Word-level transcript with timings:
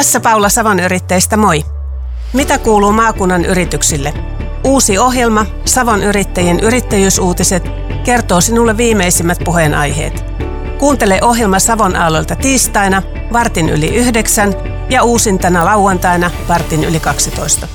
Tässä 0.00 0.20
Paula 0.20 0.48
Savon 0.48 0.80
yrittäjistä 0.80 1.36
moi. 1.36 1.64
Mitä 2.32 2.58
kuuluu 2.58 2.92
maakunnan 2.92 3.44
yrityksille? 3.44 4.14
Uusi 4.64 4.98
ohjelma, 4.98 5.46
Savon 5.64 6.02
yrittäjien 6.02 6.60
yrittäjyysuutiset, 6.60 7.62
kertoo 8.04 8.40
sinulle 8.40 8.76
viimeisimmät 8.76 9.38
puheenaiheet. 9.44 10.24
Kuuntele 10.78 11.18
ohjelma 11.22 11.58
Savon 11.58 11.96
aallolta 11.96 12.36
tiistaina, 12.36 13.02
vartin 13.32 13.68
yli 13.68 13.96
yhdeksän 13.96 14.54
ja 14.90 15.02
uusintana 15.02 15.64
lauantaina, 15.64 16.30
vartin 16.48 16.84
yli 16.84 17.00
12. 17.00 17.68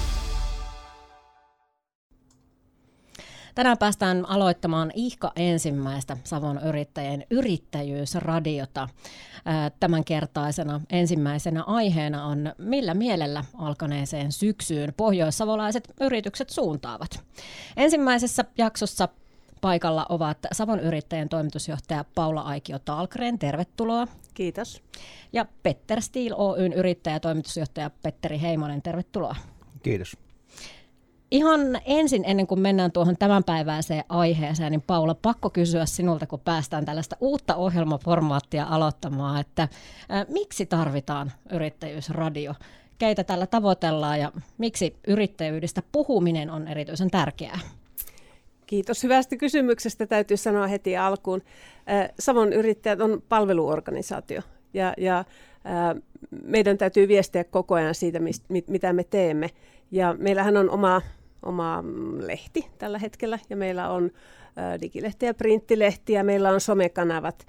Tänään 3.55 3.77
päästään 3.77 4.29
aloittamaan 4.29 4.91
ihka 4.95 5.31
ensimmäistä 5.35 6.17
Savon 6.23 6.59
yrittäjien 6.65 7.25
yrittäjyysradiota. 7.31 8.89
Tämänkertaisena 9.79 10.81
ensimmäisenä 10.89 11.63
aiheena 11.63 12.25
on 12.25 12.53
Millä 12.57 12.93
mielellä 12.93 13.43
alkaneeseen 13.57 14.31
syksyyn 14.31 14.93
pohjoissavolaiset 14.97 15.93
yritykset 16.01 16.49
suuntaavat. 16.49 17.23
Ensimmäisessä 17.77 18.45
jaksossa 18.57 19.07
paikalla 19.61 20.05
ovat 20.09 20.37
Savon 20.51 20.79
yrittäjien 20.79 21.29
toimitusjohtaja 21.29 22.05
Paula 22.15 22.41
Aikio 22.41 22.79
Talkreen, 22.79 23.39
tervetuloa. 23.39 24.07
Kiitos. 24.33 24.83
Ja 25.33 25.45
Petter 25.63 26.01
Steel 26.01 26.33
Oyn 26.37 26.73
yrittäjä 26.73 27.19
toimitusjohtaja 27.19 27.89
Petteri 28.03 28.41
Heimonen, 28.41 28.81
tervetuloa. 28.81 29.35
Kiitos. 29.83 30.17
Ihan 31.31 31.59
ensin, 31.85 32.23
ennen 32.25 32.47
kuin 32.47 32.59
mennään 32.59 32.91
tuohon 32.91 33.17
tämänpäiväiseen 33.17 34.03
aiheeseen, 34.09 34.71
niin 34.71 34.83
Paula, 34.87 35.15
pakko 35.21 35.49
kysyä 35.49 35.85
sinulta, 35.85 36.27
kun 36.27 36.39
päästään 36.39 36.85
tällaista 36.85 37.17
uutta 37.19 37.55
ohjelmaformaattia 37.55 38.65
aloittamaan, 38.69 39.41
että 39.41 39.67
ää, 40.09 40.25
miksi 40.29 40.65
tarvitaan 40.65 41.31
yrittäjyysradio? 41.51 42.53
Keitä 42.97 43.23
tällä 43.23 43.47
tavoitellaan 43.47 44.19
ja 44.19 44.31
miksi 44.57 44.95
yrittäjyydestä 45.07 45.83
puhuminen 45.91 46.49
on 46.49 46.67
erityisen 46.67 47.11
tärkeää? 47.11 47.59
Kiitos 48.65 49.03
hyvästä 49.03 49.35
kysymyksestä. 49.35 50.07
Täytyy 50.07 50.37
sanoa 50.37 50.67
heti 50.67 50.97
alkuun. 50.97 51.41
Savon 52.19 52.53
yrittäjät 52.53 53.01
on 53.01 53.23
palveluorganisaatio 53.29 54.41
ja, 54.73 54.93
ja 54.97 55.25
meidän 56.43 56.77
täytyy 56.77 57.07
viestiä 57.07 57.43
koko 57.43 57.75
ajan 57.75 57.95
siitä, 57.95 58.19
mitä 58.67 58.93
me 58.93 59.03
teemme. 59.03 59.49
Ja 59.91 60.15
meillähän 60.19 60.57
on 60.57 60.69
oma 60.69 61.01
oma 61.45 61.83
lehti 62.19 62.67
tällä 62.77 62.99
hetkellä 62.99 63.39
ja 63.49 63.55
meillä 63.57 63.89
on 63.89 64.11
digilehti 64.81 65.25
ja 65.25 65.33
printtilehti 65.33 66.13
ja 66.13 66.23
meillä 66.23 66.49
on 66.49 66.61
somekanavat. 66.61 67.45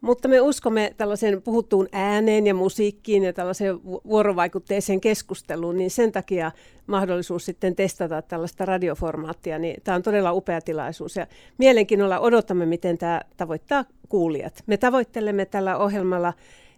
Mutta 0.00 0.28
me 0.28 0.40
uskomme 0.40 0.94
tällaisen 0.96 1.42
puhuttuun 1.42 1.88
ääneen 1.92 2.46
ja 2.46 2.54
musiikkiin 2.54 3.22
ja 3.22 3.32
tällaiseen 3.32 3.82
vuorovaikutteeseen 3.84 5.00
keskusteluun, 5.00 5.76
niin 5.76 5.90
sen 5.90 6.12
takia 6.12 6.52
mahdollisuus 6.86 7.44
sitten 7.44 7.76
testata 7.76 8.22
tällaista 8.22 8.64
radioformaattia, 8.64 9.58
niin 9.58 9.82
tämä 9.84 9.94
on 9.94 10.02
todella 10.02 10.32
upea 10.32 10.60
tilaisuus. 10.60 11.16
Ja 11.16 11.26
mielenkiinnolla 11.58 12.18
odotamme, 12.18 12.66
miten 12.66 12.98
tämä 12.98 13.20
tavoittaa 13.36 13.84
kuulijat. 14.08 14.62
Me 14.66 14.76
tavoittelemme 14.76 15.46
tällä 15.46 15.76
ohjelmalla 15.76 16.32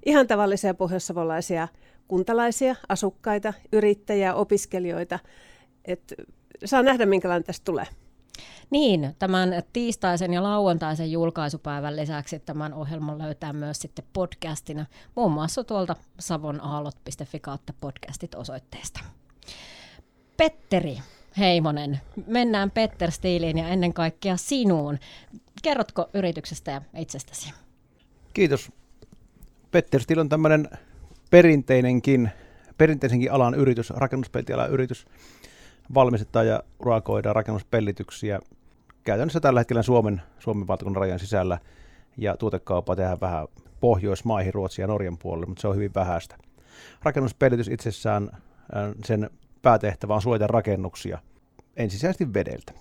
ihan 0.05 0.27
tavallisia 0.27 0.75
pohjoissavolaisia 0.75 1.69
kuntalaisia, 2.09 2.77
asukkaita, 2.89 3.53
yrittäjiä, 3.73 4.35
opiskelijoita. 4.35 5.19
Et 5.85 6.15
saa 6.65 6.83
nähdä, 6.83 7.07
minkälainen 7.07 7.45
tästä 7.45 7.65
tulee. 7.65 7.87
Niin, 8.71 9.17
tämän 9.19 9.62
tiistaisen 9.73 10.33
ja 10.33 10.43
lauantaisen 10.43 11.12
julkaisupäivän 11.12 11.97
lisäksi 11.97 12.39
tämän 12.39 12.75
ohjelman 12.75 13.19
löytää 13.19 13.53
myös 13.53 13.79
sitten 13.81 14.05
podcastina, 14.12 14.87
muun 15.15 15.33
muassa 15.33 15.65
tuolta 15.65 15.97
savonaallot.fi 16.21 17.41
kautta 17.41 17.73
podcastit 17.81 18.34
osoitteesta. 18.34 19.01
Petteri 20.37 20.99
Heimonen, 21.39 22.01
mennään 22.27 22.71
Petter 22.71 23.11
Stiiliin 23.11 23.59
ja 23.59 23.69
ennen 23.69 23.93
kaikkea 23.93 24.37
sinuun. 24.37 24.99
Kerrotko 25.62 26.11
yrityksestä 26.15 26.71
ja 26.71 26.83
itsestäsi? 26.97 27.53
Kiitos. 28.33 28.73
Petter 29.71 30.03
Stil 30.03 30.19
on 30.19 30.28
tämmöinen 30.28 30.69
perinteinenkin, 31.31 32.31
perinteisenkin 32.78 33.32
alan 33.32 33.54
yritys, 33.54 33.91
rakennuspeltialan 33.91 34.70
yritys 34.70 35.06
valmistetaan 35.94 36.47
ja 36.47 36.62
urakoidaan 36.78 37.37
rakennuspellityksiä 37.37 38.41
käytännössä 39.04 39.41
tällä 39.41 39.60
hetkellä 39.60 39.82
Suomen, 39.82 40.22
Suomen 40.38 40.66
valtakunnan 40.66 41.00
rajan 41.00 41.19
sisällä 41.19 41.59
ja 42.16 42.37
tuotekauppa 42.37 42.97
tehdään 42.97 43.20
vähän 43.20 43.47
Pohjoismaihin, 43.81 44.54
Ruotsin 44.54 44.82
ja 44.82 44.87
Norjan 44.87 45.19
puolelle, 45.19 45.47
mutta 45.47 45.60
se 45.60 45.69
on 45.69 45.76
hyvin 45.76 45.94
vähäistä. 45.94 46.37
Rakennuspellitys 47.03 47.69
itsessään, 47.69 48.31
äh, 48.32 48.41
sen 49.04 49.31
päätehtävä 49.62 50.14
on 50.14 50.22
suojata 50.22 50.47
rakennuksia 50.47 51.19
ensisijaisesti 51.76 52.34
vedeltä. 52.34 52.72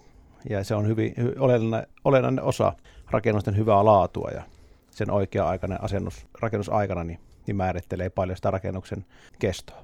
Ja 0.49 0.63
se 0.63 0.75
on 0.75 0.87
hyvin, 0.87 1.13
hyvin 1.17 1.39
olennainen, 1.39 1.89
olennainen 2.03 2.43
osa 2.43 2.73
rakennusten 3.11 3.57
hyvää 3.57 3.85
laatua 3.85 4.29
ja 4.33 4.43
sen 4.91 5.11
oikea-aikainen 5.11 5.83
asennus 5.83 6.27
rakennusaikana 6.41 7.03
niin, 7.03 7.19
niin 7.47 7.55
määrittelee 7.55 8.09
paljon 8.09 8.35
sitä 8.35 8.51
rakennuksen 8.51 9.05
kestoa 9.39 9.83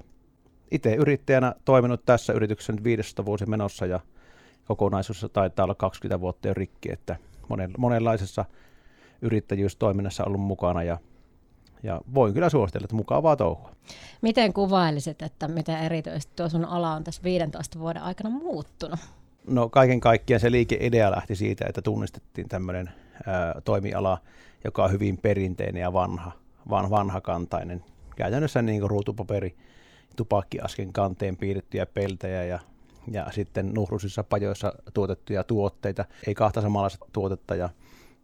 itse 0.72 0.94
yrittäjänä 0.94 1.54
toiminut 1.64 2.04
tässä 2.04 2.32
yrityksen 2.32 2.84
15 2.84 3.24
vuosi 3.24 3.46
menossa 3.46 3.86
ja 3.86 4.00
kokonaisuudessa 4.64 5.28
taitaa 5.28 5.64
olla 5.64 5.74
20 5.74 6.20
vuotta 6.20 6.48
jo 6.48 6.54
rikki, 6.54 6.92
että 6.92 7.16
monenlaisessa 7.78 8.44
yrittäjyystoiminnassa 9.22 10.24
ollut 10.24 10.40
mukana 10.40 10.82
ja, 10.82 10.98
ja 11.82 12.00
voin 12.14 12.34
kyllä 12.34 12.48
suositella, 12.48 12.84
että 12.84 12.96
mukavaa 12.96 13.36
touhua. 13.36 13.72
Miten 14.22 14.52
kuvailisit, 14.52 15.22
että 15.22 15.48
miten 15.48 15.78
erityisesti 15.78 16.32
tuo 16.36 16.48
sun 16.48 16.64
ala 16.64 16.92
on 16.92 17.04
tässä 17.04 17.22
15 17.22 17.78
vuoden 17.78 18.02
aikana 18.02 18.30
muuttunut? 18.30 19.00
No 19.46 19.68
kaiken 19.68 20.00
kaikkiaan 20.00 20.40
se 20.40 20.50
liikeidea 20.50 21.10
lähti 21.10 21.36
siitä, 21.36 21.64
että 21.68 21.82
tunnistettiin 21.82 22.48
tämmöinen 22.48 22.90
ää, 23.26 23.60
toimiala, 23.64 24.18
joka 24.64 24.84
on 24.84 24.92
hyvin 24.92 25.18
perinteinen 25.18 25.80
ja 25.80 25.92
vanha, 25.92 26.32
van, 26.70 26.90
vanhakantainen. 26.90 27.84
Käytännössä 28.16 28.62
niin 28.62 28.80
kuin 28.80 28.90
ruutupaperi 28.90 29.56
tupakkiasken 30.16 30.92
kanteen 30.92 31.36
piirrettyjä 31.36 31.86
peltejä 31.86 32.44
ja, 32.44 32.58
ja 33.10 33.26
sitten 33.30 33.74
nuhrusissa 33.74 34.24
pajoissa 34.24 34.72
tuotettuja 34.94 35.44
tuotteita, 35.44 36.04
ei 36.26 36.34
kahta 36.34 36.60
samanlaista 36.60 37.06
tuotetta 37.12 37.54
ja 37.54 37.68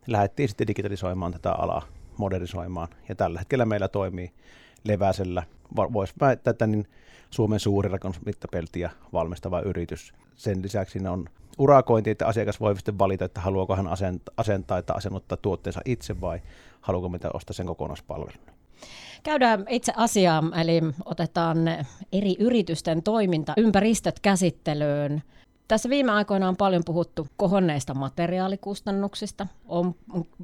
lähdettiin 0.07 0.49
sitten 0.49 0.67
digitalisoimaan 0.67 1.33
tätä 1.33 1.53
alaa, 1.53 1.83
modernisoimaan 2.17 2.89
ja 3.09 3.15
tällä 3.15 3.39
hetkellä 3.39 3.65
meillä 3.65 3.89
toimii 3.89 4.33
Leväsellä, 4.85 5.43
voisi 5.77 6.15
väittää, 6.21 6.51
että 6.51 6.67
niin 6.67 6.89
Suomen 7.31 7.61
suuri 7.61 7.89
rakennusmittapeltiä 7.89 8.91
valmistava 9.13 9.61
yritys. 9.61 10.15
Sen 10.35 10.63
lisäksi 10.63 10.93
siinä 10.93 11.13
on 11.13 11.25
urakointi, 11.59 12.11
että 12.11 12.27
asiakas 12.27 12.61
voi 12.61 12.77
sitten 12.77 12.99
valita, 12.99 13.25
että 13.25 13.41
haluaako 13.41 13.77
hän 13.77 13.89
asentaa 14.37 14.83
tai 14.83 14.97
asennuttaa 14.97 15.39
tuotteensa 15.43 15.81
itse 15.85 16.21
vai 16.21 16.41
haluaako 16.81 17.09
mitä 17.09 17.31
ostaa 17.35 17.55
sen 17.55 17.67
kokonaispalvelun. 17.67 18.59
Käydään 19.23 19.65
itse 19.69 19.93
asiaan, 19.97 20.59
eli 20.61 20.81
otetaan 21.05 21.59
eri 22.13 22.37
yritysten 22.39 23.03
toiminta, 23.03 23.55
ympäristöt 23.57 24.21
käsittelyyn. 24.21 25.23
Tässä 25.69 25.89
viime 25.89 26.13
aikoina 26.13 26.49
on 26.49 26.57
paljon 26.57 26.83
puhuttu 26.85 27.27
kohonneista 27.37 27.95
materiaalikustannuksista, 27.95 29.47
on 29.67 29.95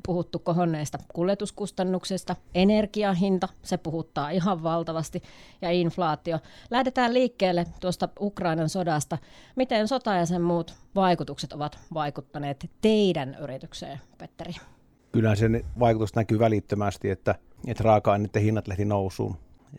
puhuttu 0.06 0.38
kohonneista 0.38 0.98
kuljetuskustannuksista, 1.12 2.36
energiahinta, 2.54 3.48
se 3.62 3.76
puhuttaa 3.76 4.30
ihan 4.30 4.62
valtavasti, 4.62 5.22
ja 5.62 5.70
inflaatio. 5.70 6.38
Lähdetään 6.70 7.14
liikkeelle 7.14 7.66
tuosta 7.80 8.08
Ukrainan 8.20 8.68
sodasta. 8.68 9.18
Miten 9.56 9.88
sota 9.88 10.14
ja 10.14 10.26
sen 10.26 10.42
muut 10.42 10.74
vaikutukset 10.94 11.52
ovat 11.52 11.78
vaikuttaneet 11.94 12.70
teidän 12.80 13.36
yritykseen, 13.40 14.00
Petteri? 14.18 14.52
Kyllä 15.14 15.34
sen 15.34 15.64
vaikutus 15.78 16.14
näkyy 16.14 16.38
välittömästi, 16.38 17.10
että 17.10 17.34
että 17.66 17.84
raaka-aineiden 17.84 18.42
hinnat 18.42 18.68
lähti 18.68 18.84
nousuun 18.84 19.36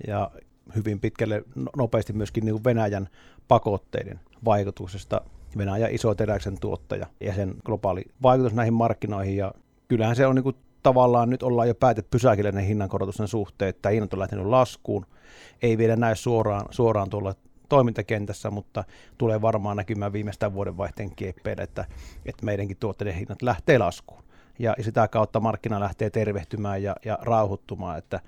ja 0.07 0.31
hyvin 0.75 1.00
pitkälle 1.00 1.44
no, 1.56 1.71
nopeasti 1.77 2.13
myöskin 2.13 2.45
niin 2.45 2.63
Venäjän 2.63 3.09
pakotteiden 3.48 4.19
vaikutuksesta. 4.45 5.21
Venäjä 5.57 5.88
iso 5.88 6.15
teräksen 6.15 6.59
tuottaja 6.59 7.07
ja 7.19 7.33
sen 7.33 7.56
globaali 7.65 8.04
vaikutus 8.24 8.54
näihin 8.54 8.74
markkinoihin 8.74 9.38
ja 9.38 9.54
kyllähän 9.88 10.15
se 10.15 10.27
on 10.27 10.36
niin 10.36 10.44
kuin 10.44 10.56
tavallaan 10.83 11.30
nyt 11.30 11.44
ollaan 11.44 11.68
jo 11.68 11.75
päätetty 11.75 12.09
pysäkille 12.12 12.51
ne 12.51 12.68
hinnankorotusten 12.68 13.27
suhteen, 13.27 13.69
että 13.69 13.89
hinnat 13.89 14.13
on 14.13 14.19
lähtenyt 14.19 14.45
laskuun. 14.45 15.06
Ei 15.62 15.77
vielä 15.77 15.95
näy 15.95 16.15
suoraan, 16.15 16.65
suoraan 16.69 17.09
tuolla 17.09 17.36
toimintakentässä, 17.69 18.51
mutta 18.51 18.83
tulee 19.18 19.42
varmaan 19.42 19.77
näkymään 19.77 20.13
viimeistään 20.13 20.54
vuodenvaihteen 20.54 21.15
kieppeillä, 21.15 21.63
että, 21.63 21.86
että 22.25 22.45
meidänkin 22.45 22.77
tuotteiden 22.77 23.15
hinnat 23.15 23.42
lähtee 23.42 23.77
laskuun 23.77 24.25
ja 24.60 24.75
sitä 24.81 25.07
kautta 25.07 25.40
markkina 25.40 25.80
lähtee 25.80 26.10
tervehtymään 26.10 26.84
ja, 26.84 26.96
ja 27.06 27.19
rauhoittumaan, 27.22 27.98
että, 27.98 28.19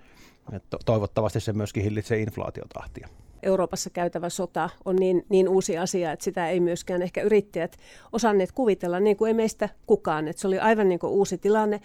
että 0.53 0.77
toivottavasti 0.85 1.39
se 1.39 1.53
myöskin 1.53 1.83
hillitsee 1.83 2.19
inflaatiotahtia. 2.19 3.07
Euroopassa 3.43 3.89
käytävä 3.89 4.29
sota 4.29 4.69
on 4.85 4.95
niin, 4.95 5.25
niin 5.29 5.49
uusi 5.49 5.77
asia, 5.77 6.11
että 6.11 6.23
sitä 6.23 6.49
ei 6.49 6.59
myöskään 6.59 7.01
ehkä 7.01 7.21
yrittäjät 7.21 7.77
osanneet 8.11 8.51
kuvitella, 8.51 8.99
niin 8.99 9.17
kuin 9.17 9.27
ei 9.27 9.33
meistä 9.33 9.69
kukaan. 9.87 10.27
Että 10.27 10.41
se 10.41 10.47
oli 10.47 10.59
aivan 10.59 10.89
niin 10.89 10.99
kuin 10.99 11.11
uusi 11.11 11.37
tilanne. 11.37 11.81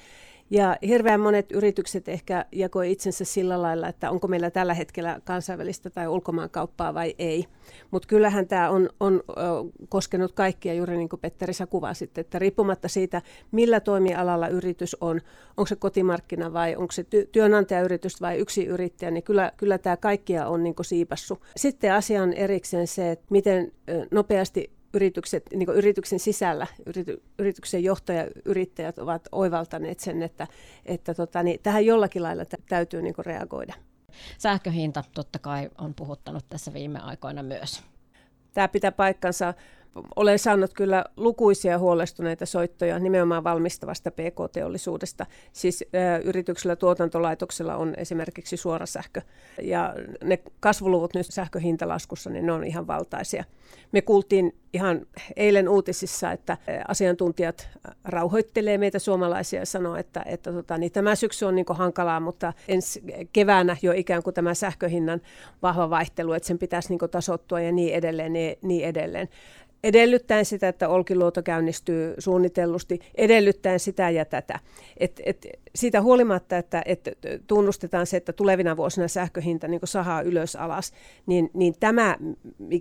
Ja 0.50 0.76
hirveän 0.86 1.20
monet 1.20 1.52
yritykset 1.52 2.08
ehkä 2.08 2.44
jakoi 2.52 2.92
itsensä 2.92 3.24
sillä 3.24 3.62
lailla, 3.62 3.88
että 3.88 4.10
onko 4.10 4.28
meillä 4.28 4.50
tällä 4.50 4.74
hetkellä 4.74 5.20
kansainvälistä 5.24 5.90
tai 5.90 6.08
ulkomaankauppaa 6.08 6.94
vai 6.94 7.14
ei. 7.18 7.44
Mutta 7.90 8.08
kyllähän 8.08 8.48
tämä 8.48 8.70
on, 8.70 8.88
on 9.00 9.22
koskenut 9.88 10.32
kaikkia, 10.32 10.74
juuri 10.74 10.96
niin 10.96 11.08
kuin 11.08 11.20
Petteri 11.20 11.52
sä 11.52 11.66
kuvasit, 11.66 12.18
että 12.18 12.38
riippumatta 12.38 12.88
siitä, 12.88 13.22
millä 13.52 13.80
toimialalla 13.80 14.48
yritys 14.48 14.96
on, 15.00 15.20
onko 15.56 15.66
se 15.66 15.76
kotimarkkina 15.76 16.52
vai 16.52 16.76
onko 16.76 16.92
se 16.92 17.02
ty- 17.02 17.28
työnantajayritys 17.32 18.20
vai 18.20 18.38
yksi 18.38 18.66
yrittäjä, 18.66 19.10
niin 19.10 19.24
kyllä, 19.24 19.52
kyllä 19.56 19.78
tämä 19.78 19.96
kaikkia 19.96 20.46
on 20.46 20.62
niin 20.62 20.74
siipassu. 20.82 21.38
Sitten 21.56 21.92
asia 21.92 22.22
on 22.22 22.32
erikseen 22.32 22.86
se, 22.86 23.10
että 23.10 23.26
miten 23.30 23.72
nopeasti 24.10 24.70
yritykset, 24.94 25.42
niin 25.54 25.68
yrityksen 25.68 26.18
sisällä 26.18 26.66
yrity, 26.86 27.22
yrityksen 27.38 27.84
johtajayrittäjät 27.84 28.98
ovat 28.98 29.28
oivaltaneet 29.32 30.00
sen, 30.00 30.22
että, 30.22 30.46
että 30.86 31.14
tota, 31.14 31.42
niin 31.42 31.60
tähän 31.62 31.86
jollakin 31.86 32.22
lailla 32.22 32.44
täytyy 32.68 33.02
niin 33.02 33.14
reagoida. 33.18 33.74
Sähköhinta 34.38 35.04
totta 35.14 35.38
kai 35.38 35.70
on 35.78 35.94
puhuttanut 35.94 36.44
tässä 36.48 36.72
viime 36.72 36.98
aikoina 36.98 37.42
myös. 37.42 37.82
Tämä 38.54 38.68
pitää 38.68 38.92
paikkansa 38.92 39.54
olen 40.16 40.38
saanut 40.38 40.74
kyllä 40.74 41.04
lukuisia 41.16 41.78
huolestuneita 41.78 42.46
soittoja 42.46 42.98
nimenomaan 42.98 43.44
valmistavasta 43.44 44.10
PK-teollisuudesta. 44.10 45.26
Siis 45.52 45.84
ä, 45.94 46.18
yrityksellä 46.18 46.76
tuotantolaitoksella 46.76 47.76
on 47.76 47.94
esimerkiksi 47.96 48.56
suora 48.56 48.86
sähkö 48.86 49.20
ja 49.62 49.94
ne 50.24 50.38
kasvuluvut 50.60 51.14
nyt 51.14 51.26
sähköhintalaskussa, 51.30 52.30
niin 52.30 52.46
ne 52.46 52.52
on 52.52 52.64
ihan 52.64 52.86
valtaisia. 52.86 53.44
Me 53.92 54.02
kuultiin 54.02 54.54
ihan 54.72 55.06
eilen 55.36 55.68
uutisissa, 55.68 56.32
että 56.32 56.58
asiantuntijat 56.88 57.68
rauhoittelee 58.04 58.78
meitä 58.78 58.98
suomalaisia 58.98 59.60
ja 59.60 59.66
sanoo, 59.66 59.96
että, 59.96 60.22
että 60.26 60.52
tota, 60.52 60.78
niin 60.78 60.92
tämä 60.92 61.14
syksy 61.14 61.44
on 61.44 61.54
niin 61.54 61.66
hankalaa, 61.70 62.20
mutta 62.20 62.52
ensi 62.68 63.02
keväänä 63.32 63.76
jo 63.82 63.92
ikään 63.92 64.22
kuin 64.22 64.34
tämä 64.34 64.54
sähköhinnan 64.54 65.20
vahva 65.62 65.90
vaihtelu, 65.90 66.32
että 66.32 66.46
sen 66.46 66.58
pitäisi 66.58 66.88
niin 66.88 67.10
tasottua 67.10 67.60
ja 67.60 67.72
niin 67.72 67.94
edelleen, 67.94 68.32
niin, 68.32 68.56
niin 68.62 68.84
edelleen 68.84 69.28
edellyttäen 69.84 70.44
sitä, 70.44 70.68
että 70.68 70.88
Olkiluoto 70.88 71.42
käynnistyy 71.42 72.14
suunnitellusti, 72.18 73.00
edellyttäen 73.14 73.80
sitä 73.80 74.10
ja 74.10 74.24
tätä. 74.24 74.58
Et, 74.96 75.20
et, 75.24 75.46
siitä 75.74 76.02
huolimatta, 76.02 76.56
että 76.56 76.82
et 76.86 77.08
tunnustetaan 77.46 78.06
se, 78.06 78.16
että 78.16 78.32
tulevina 78.32 78.76
vuosina 78.76 79.08
sähköhinta 79.08 79.68
niin 79.68 79.80
sahaa 79.84 80.22
ylös 80.22 80.56
alas, 80.56 80.92
niin, 81.26 81.50
niin 81.54 81.74
tämä, 81.80 82.16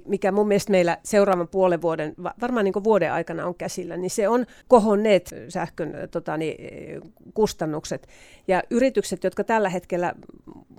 mikä 0.06 0.32
mun 0.32 0.48
mielestä 0.48 0.72
meillä 0.72 0.98
seuraavan 1.04 1.48
puolen 1.48 1.82
vuoden, 1.82 2.14
varmaan 2.42 2.66
niin 2.66 2.84
vuoden 2.84 3.14
aikana 3.14 3.46
on 3.46 3.56
käsillä, 3.56 3.98
niin 3.98 4.10
se 4.10 4.28
on 4.28 4.46
kohonneet 4.68 5.36
sähkön 5.50 5.94
tota, 6.12 6.38
niin, 6.38 6.56
kustannukset. 7.34 8.08
Ja 8.48 8.64
yritykset, 8.70 9.24
jotka 9.24 9.44
tällä 9.44 9.70
hetkellä, 9.70 10.14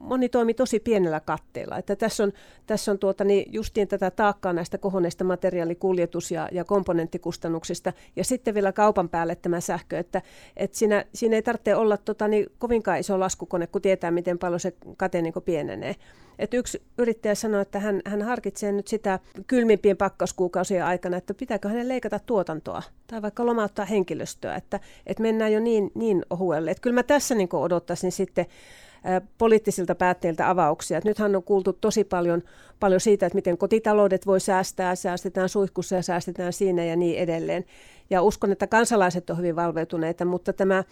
moni 0.01 0.29
toimii 0.29 0.55
tosi 0.55 0.81
pienellä 0.81 1.21
katteella, 1.21 1.79
että 1.79 1.97
tässä 1.97 2.23
on, 2.23 2.33
tässä 2.67 2.93
on 2.93 2.99
tuota, 2.99 3.25
niin 3.25 3.53
justiin 3.53 3.89
tätä 3.89 4.11
taakkaa 4.11 4.53
näistä 4.53 4.79
kohonneista 4.79 5.25
materiaalikuljetus- 5.25 6.31
ja, 6.31 6.49
ja 6.53 6.65
komponenttikustannuksista, 6.65 7.93
ja 8.17 8.25
sitten 8.25 8.55
vielä 8.55 8.73
kaupan 8.73 9.09
päälle 9.09 9.37
tämä 9.37 9.61
sähkö, 9.61 9.99
että, 9.99 10.23
että 10.57 10.79
siinä, 10.79 11.05
siinä 11.15 11.37
ei 11.37 11.43
tarvitse 11.43 11.75
olla 11.75 11.97
tota, 12.05 12.29
niin 12.29 12.47
kovinkaan 12.59 12.99
iso 12.99 13.21
laskukone, 13.21 13.67
kun 13.67 13.83
tietää, 13.83 14.11
miten 14.11 14.39
paljon 14.39 14.61
se 14.61 14.73
kate 14.97 15.23
niin 15.23 15.35
pienenee. 15.45 15.97
Et 16.39 16.55
yksi 16.55 16.83
yrittäjä 16.99 17.35
sanoi, 17.35 17.63
että 17.63 17.81
hän, 17.81 18.01
hän 18.05 18.23
harkitsee 18.23 18.73
nyt 18.73 18.89
sitä 18.89 19.19
kylmimpien 19.47 19.97
pakkauskuukausien 19.97 20.85
aikana, 20.85 21.17
että 21.17 21.35
pitääkö 21.35 21.69
hänen 21.69 21.89
leikata 21.89 22.19
tuotantoa 22.19 22.83
tai 23.07 23.23
vaikka 23.23 23.47
lomauttaa 23.47 23.85
henkilöstöä, 23.85 24.55
että, 24.55 24.81
että 25.07 25.23
mennään 25.23 25.53
jo 25.53 25.61
niin, 25.61 25.91
niin 25.95 26.23
ohuelle. 26.31 26.71
Et 26.71 26.81
kyllä 26.81 26.95
mä 26.95 27.03
tässä 27.03 27.35
niin 27.35 27.49
odottaisin 27.53 28.13
sitten 28.13 28.47
poliittisilta 29.39 29.95
päättäjiltä 29.95 30.51
avauksia. 30.51 30.99
Et 30.99 31.05
nythän 31.05 31.37
on 31.37 31.43
kuultu 31.43 31.73
tosi 31.73 32.05
paljon, 32.05 32.43
paljon 32.81 33.01
siitä, 33.01 33.27
että 33.27 33.37
miten 33.37 33.59
kotitaloudet 33.59 34.27
voi 34.27 34.41
säästää, 34.41 34.95
säästetään 34.95 35.49
suihkussa 35.49 35.97
ja 35.97 36.03
säästetään 36.03 36.53
siinä 36.53 36.85
ja 36.85 36.97
niin 36.97 37.19
edelleen. 37.19 37.65
Ja 38.11 38.23
uskon, 38.23 38.53
että 38.53 38.67
kansalaiset 38.67 39.31
ovat 39.31 39.39
hyvin 39.39 39.57
valveutuneita, 39.57 40.25
mutta 40.25 40.53
tämä, 40.53 40.85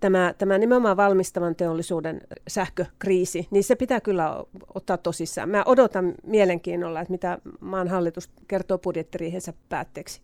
tämä, 0.00 0.34
tämä 0.38 0.58
nimenomaan 0.58 0.96
valmistavan 0.96 1.56
teollisuuden 1.56 2.20
sähkökriisi, 2.48 3.48
niin 3.50 3.64
se 3.64 3.76
pitää 3.76 4.00
kyllä 4.00 4.44
ottaa 4.74 4.96
tosissaan. 4.96 5.48
Mä 5.48 5.62
odotan 5.66 6.14
mielenkiinnolla, 6.26 7.00
että 7.00 7.12
mitä 7.12 7.38
maan 7.60 7.88
hallitus 7.88 8.30
kertoo 8.48 8.78
budjettiriihensä 8.78 9.52
päätteeksi 9.68 10.22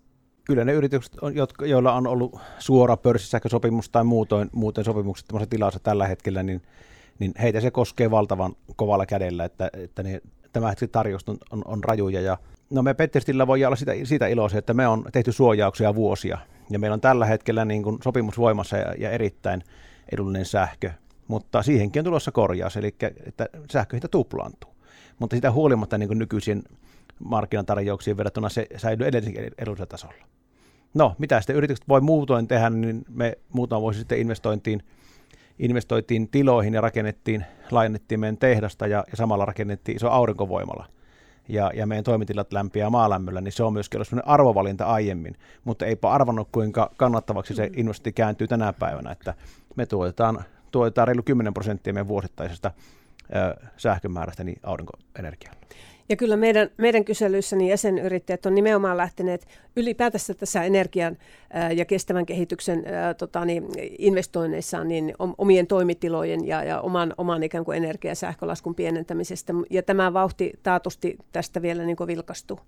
kyllä 0.48 0.64
ne 0.64 0.72
yritykset, 0.72 1.12
jotka, 1.34 1.66
joilla 1.66 1.92
on 1.92 2.06
ollut 2.06 2.38
suora 2.58 2.96
pörssisähkösopimus 2.96 3.88
tai 3.88 4.04
muutoin, 4.04 4.48
muuten 4.52 4.84
sopimukset 4.84 5.28
tilassa 5.50 5.80
tällä 5.80 6.06
hetkellä, 6.06 6.42
niin 6.42 6.62
niin 7.18 7.32
heitä 7.42 7.60
se 7.60 7.70
koskee 7.70 8.10
valtavan 8.10 8.52
kovalla 8.76 9.06
kädellä, 9.06 9.44
että, 9.44 9.70
että 9.72 10.02
ne, 10.02 10.20
tämä 10.52 10.68
hetki 10.68 10.88
tarjous 10.88 11.28
on, 11.28 11.38
on, 11.50 11.62
on 11.64 11.84
rajuja. 11.84 12.20
Ja, 12.20 12.38
no 12.70 12.82
me 12.82 12.94
Petterstillä 12.94 13.46
voi 13.46 13.64
olla 13.64 13.76
sitä, 13.76 13.92
sitä 14.04 14.26
iloisia, 14.26 14.58
että 14.58 14.74
me 14.74 14.88
on 14.88 15.04
tehty 15.12 15.32
suojauksia 15.32 15.94
vuosia, 15.94 16.38
ja 16.70 16.78
meillä 16.78 16.94
on 16.94 17.00
tällä 17.00 17.26
hetkellä 17.26 17.64
niin 17.64 17.82
kuin 17.82 17.98
sopimus 18.04 18.38
voimassa 18.38 18.76
ja, 18.76 18.94
ja 18.98 19.10
erittäin 19.10 19.62
edullinen 20.12 20.44
sähkö, 20.44 20.90
mutta 21.28 21.62
siihenkin 21.62 22.00
on 22.00 22.04
tulossa 22.04 22.32
korjaus, 22.32 22.76
eli 22.76 22.94
että 23.26 23.48
sähköhinta 23.70 24.08
tuplaantuu. 24.08 24.70
Mutta 25.18 25.36
sitä 25.36 25.52
huolimatta 25.52 25.98
niin 25.98 26.08
kuin 26.08 26.18
nykyisiin 26.18 26.62
markkinatarjouksiin 27.24 28.16
verrattuna 28.16 28.48
se 28.48 28.66
säilyy 28.76 29.06
edelleenkin 29.06 29.50
edullisella 29.58 29.86
tasolla. 29.86 30.24
No, 30.94 31.14
mitä 31.18 31.40
sitten 31.40 31.56
yritykset 31.56 31.88
voi 31.88 32.00
muutoin 32.00 32.48
tehdä, 32.48 32.70
niin 32.70 33.04
me 33.08 33.38
muutama 33.52 33.80
vuosi 33.80 33.98
sitten 33.98 34.18
investointiin– 34.18 34.82
investoitiin 35.58 36.28
tiloihin 36.28 36.74
ja 36.74 36.80
rakennettiin, 36.80 37.44
laajennettiin 37.70 38.20
meidän 38.20 38.36
tehdasta 38.36 38.86
ja, 38.86 39.04
ja 39.10 39.16
samalla 39.16 39.44
rakennettiin 39.44 39.96
iso 39.96 40.10
aurinkovoimala. 40.10 40.86
Ja, 41.48 41.70
ja 41.74 41.86
meidän 41.86 42.04
toimitilat 42.04 42.52
lämpiää 42.52 42.90
maalämmöllä, 42.90 43.40
niin 43.40 43.52
se 43.52 43.62
on 43.62 43.72
myöskin 43.72 43.98
ollut 43.98 44.24
arvovalinta 44.26 44.84
aiemmin, 44.84 45.34
mutta 45.64 45.86
eipä 45.86 46.10
arvannut 46.10 46.48
kuinka 46.52 46.90
kannattavaksi 46.96 47.54
se 47.54 47.66
mm. 47.66 47.72
investointi 47.76 48.12
kääntyy 48.12 48.48
tänä 48.48 48.72
päivänä, 48.72 49.12
että 49.12 49.34
me 49.76 49.86
tuotetaan, 49.86 50.44
tuotetaan 50.70 51.08
reilu 51.08 51.22
10 51.22 51.54
prosenttia 51.54 51.92
meidän 51.92 52.08
vuosittaisesta 52.08 52.70
ö, 53.36 53.68
sähkömäärästä 53.76 54.44
niin 54.44 54.60
aurinkoenergialla. 54.62 55.60
Ja 56.08 56.16
kyllä 56.16 56.36
meidän, 56.36 56.70
meidän 56.76 57.04
kyselyissäni 57.04 57.70
jäsenyrittäjät 57.70 58.46
on 58.46 58.54
nimenomaan 58.54 58.96
lähteneet 58.96 59.46
ylipäätänsä 59.76 60.34
tässä 60.34 60.62
energian 60.62 61.16
ja 61.76 61.84
kestävän 61.84 62.26
kehityksen 62.26 62.84
tota, 63.18 63.44
niin, 63.44 63.64
investoinneissaan 63.98 64.88
niin 64.88 65.14
omien 65.38 65.66
toimitilojen 65.66 66.46
ja, 66.46 66.64
ja 66.64 66.80
oman, 66.80 67.14
oman 67.18 67.42
ikään 67.42 67.64
kuin 67.64 67.76
energia- 67.76 68.10
ja 68.10 68.14
sähkölaskun 68.14 68.74
pienentämisestä. 68.74 69.52
Ja 69.70 69.82
tämä 69.82 70.12
vauhti 70.12 70.52
taatusti 70.62 71.16
tästä 71.32 71.62
vielä 71.62 71.84
niin 71.84 71.96
vilkastuu. 72.06 72.60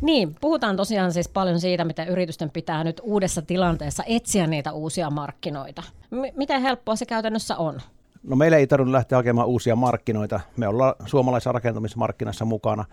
Niin, 0.00 0.34
puhutaan 0.40 0.76
tosiaan 0.76 1.12
siis 1.12 1.28
paljon 1.28 1.60
siitä, 1.60 1.84
miten 1.84 2.08
yritysten 2.08 2.50
pitää 2.50 2.84
nyt 2.84 3.00
uudessa 3.04 3.42
tilanteessa 3.42 4.02
etsiä 4.06 4.46
niitä 4.46 4.72
uusia 4.72 5.10
markkinoita. 5.10 5.82
M- 6.10 6.36
miten 6.36 6.62
helppoa 6.62 6.96
se 6.96 7.06
käytännössä 7.06 7.56
on? 7.56 7.80
No 8.24 8.36
meillä 8.36 8.56
ei 8.56 8.66
tarvitse 8.66 8.92
lähteä 8.92 9.18
hakemaan 9.18 9.48
uusia 9.48 9.76
markkinoita. 9.76 10.40
Me 10.56 10.68
ollaan 10.68 10.94
suomalaisessa 11.06 11.52
rakentamismarkkinassa 11.52 12.44
mukana. 12.44 12.84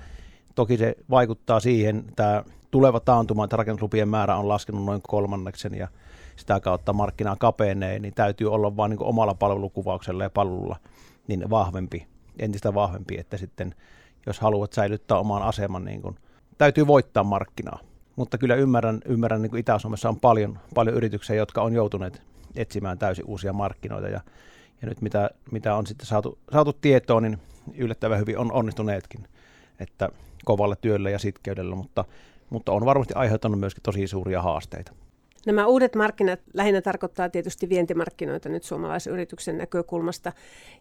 Toki 0.56 0.78
se 0.78 0.96
vaikuttaa 1.10 1.60
siihen, 1.60 2.04
että 2.10 2.44
tuleva 2.72 3.00
taantuma, 3.00 3.44
että 3.44 3.58
rakennuslupien 3.58 4.10
määrä 4.10 4.38
on 4.38 4.48
laskenut 4.48 4.86
noin 4.86 5.02
kolmanneksen 5.08 5.74
ja 5.74 5.88
sitä 6.36 6.60
kautta 6.60 6.94
markkinaa 6.94 7.36
kapenee, 7.36 8.00
niin 8.00 8.14
täytyy 8.14 8.54
olla 8.54 8.78
vain 8.78 8.90
niin 8.90 9.04
omalla 9.04 9.34
palvelukuvauksella 9.34 10.24
ja 10.24 10.30
palvelulla 10.30 10.76
niin 11.28 11.50
vahvempi, 11.50 12.08
entistä 12.40 12.74
vahvempi, 12.74 13.18
että 13.18 13.38
sitten 13.38 13.76
jos 14.26 14.40
haluat 14.40 14.74
säilyttää 14.74 15.18
oman 15.18 15.44
aseman, 15.44 15.86
niin 15.86 16.02
kuin, 16.02 16.16
täytyy 16.58 16.88
voittaa 16.88 17.24
markkinaa. 17.24 17.80
Mutta 18.16 18.38
kyllä 18.38 18.56
ymmärrän, 18.56 19.02
ymmärrän 19.06 19.42
niin 19.42 19.50
kuin 19.50 19.60
Itä-Suomessa 19.60 20.10
on 20.10 20.20
paljon, 20.20 20.60
paljon 20.76 20.96
yrityksiä, 20.96 21.36
jotka 21.36 21.62
on 21.62 21.74
joutuneet 21.74 22.22
etsimään 22.56 23.00
täysin 23.00 23.26
uusia 23.26 23.54
markkinoita 23.54 24.08
ja 24.08 24.22
ja 24.82 24.88
nyt 24.88 25.02
mitä, 25.02 25.30
mitä 25.52 25.76
on 25.76 25.88
sitten 25.88 26.08
saatu, 26.08 26.38
saatu 26.52 26.74
tietoon, 26.74 27.24
niin 27.24 27.40
yllättävän 27.78 28.20
hyvin 28.20 28.38
on 28.38 28.52
onnistuneetkin, 28.52 29.28
että 29.80 30.10
kovalla 30.46 30.76
työllä 30.76 31.10
ja 31.10 31.20
sitkeydellä, 31.20 31.76
mutta, 31.76 32.06
mutta 32.50 32.72
on 32.72 32.86
varmasti 32.86 33.14
aiheuttanut 33.14 33.60
myöskin 33.60 33.84
tosi 33.84 34.08
suuria 34.08 34.42
haasteita. 34.42 34.92
Nämä 35.46 35.68
uudet 35.68 35.96
markkinat 35.96 36.40
lähinnä 36.54 36.82
tarkoittaa 36.82 37.30
tietysti 37.30 37.70
vientimarkkinoita 37.70 38.50
nyt 38.50 38.64
suomalaisen 38.64 39.14
yrityksen 39.14 39.58
näkökulmasta. 39.58 40.32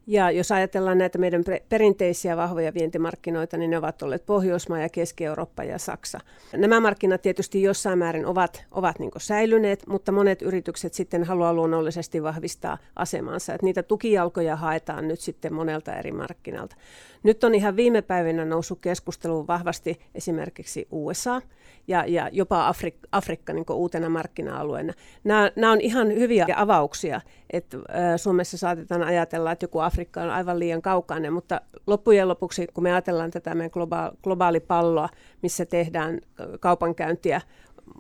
Ja 0.07 0.31
jos 0.31 0.53
ajatellaan 0.53 0.99
näitä 0.99 1.19
meidän 1.19 1.45
perinteisiä 1.69 2.37
vahvoja 2.37 2.75
vientimarkkinoita, 2.75 3.57
niin 3.57 3.71
ne 3.71 3.79
ovat 3.79 4.03
olleet 4.03 4.27
Pohjoismaa 4.27 4.79
ja 4.79 4.89
Keski-Eurooppa 4.89 5.65
ja 5.65 5.79
Saksa. 5.79 6.21
Nämä 6.57 6.81
markkinat 6.81 7.23
tietysti 7.23 7.63
jossain 7.63 7.99
määrin 7.99 8.27
ovat, 8.27 8.65
ovat 8.71 8.99
niin 8.99 9.11
säilyneet, 9.17 9.87
mutta 9.87 10.13
monet 10.13 10.43
yritykset 10.43 10.95
sitten 10.95 11.25
haluaa 11.25 11.55
luonnollisesti 11.55 12.23
vahvistaa 12.23 12.79
asemansa. 12.97 13.55
Että 13.55 13.67
niitä 13.67 13.83
tukijalkoja 13.83 14.57
haetaan 14.57 15.09
nyt 15.09 15.21
sitten 15.21 15.55
monelta 15.55 15.95
eri 15.95 16.13
markkinalta. 16.13 16.77
Nyt 17.23 17.45
on 17.45 17.55
ihan 17.55 17.77
viime 17.77 18.03
päivinä 18.03 18.45
noussut 18.45 18.79
keskusteluun 18.81 19.47
vahvasti 19.47 20.01
esimerkiksi 20.15 20.89
USA 20.91 21.43
ja, 21.89 22.05
ja 22.07 22.29
jopa 22.33 22.73
Afrik- 22.73 23.09
Afrikka 23.13 23.53
niin 23.53 23.65
uutena 23.71 24.09
markkinana 24.09 24.50
markkina-alueena. 24.51 24.93
Nämä, 25.25 25.51
nämä 25.57 25.73
on 25.73 25.81
ihan 25.81 26.09
hyviä 26.09 26.47
avauksia, 26.57 27.21
että 27.51 27.77
Suomessa 28.17 28.59
saatetaan 28.59 29.03
ajatella, 29.03 29.53
että 29.53 29.65
joku 29.65 29.79
Afrikka 29.79 30.23
on 30.23 30.31
aivan 30.31 30.59
liian 30.59 30.83
kaukainen, 30.83 31.33
mutta 31.33 31.61
loppujen 31.87 32.29
lopuksi, 32.29 32.67
kun 32.75 32.85
me 32.85 32.93
ajatellaan 32.93 33.31
tätä 33.31 33.55
meidän 33.55 33.71
globaali, 33.73 34.17
globaalipalloa, 34.23 35.09
missä 35.43 35.67
tehdään 35.67 36.21
kaupankäyntiä 36.61 37.41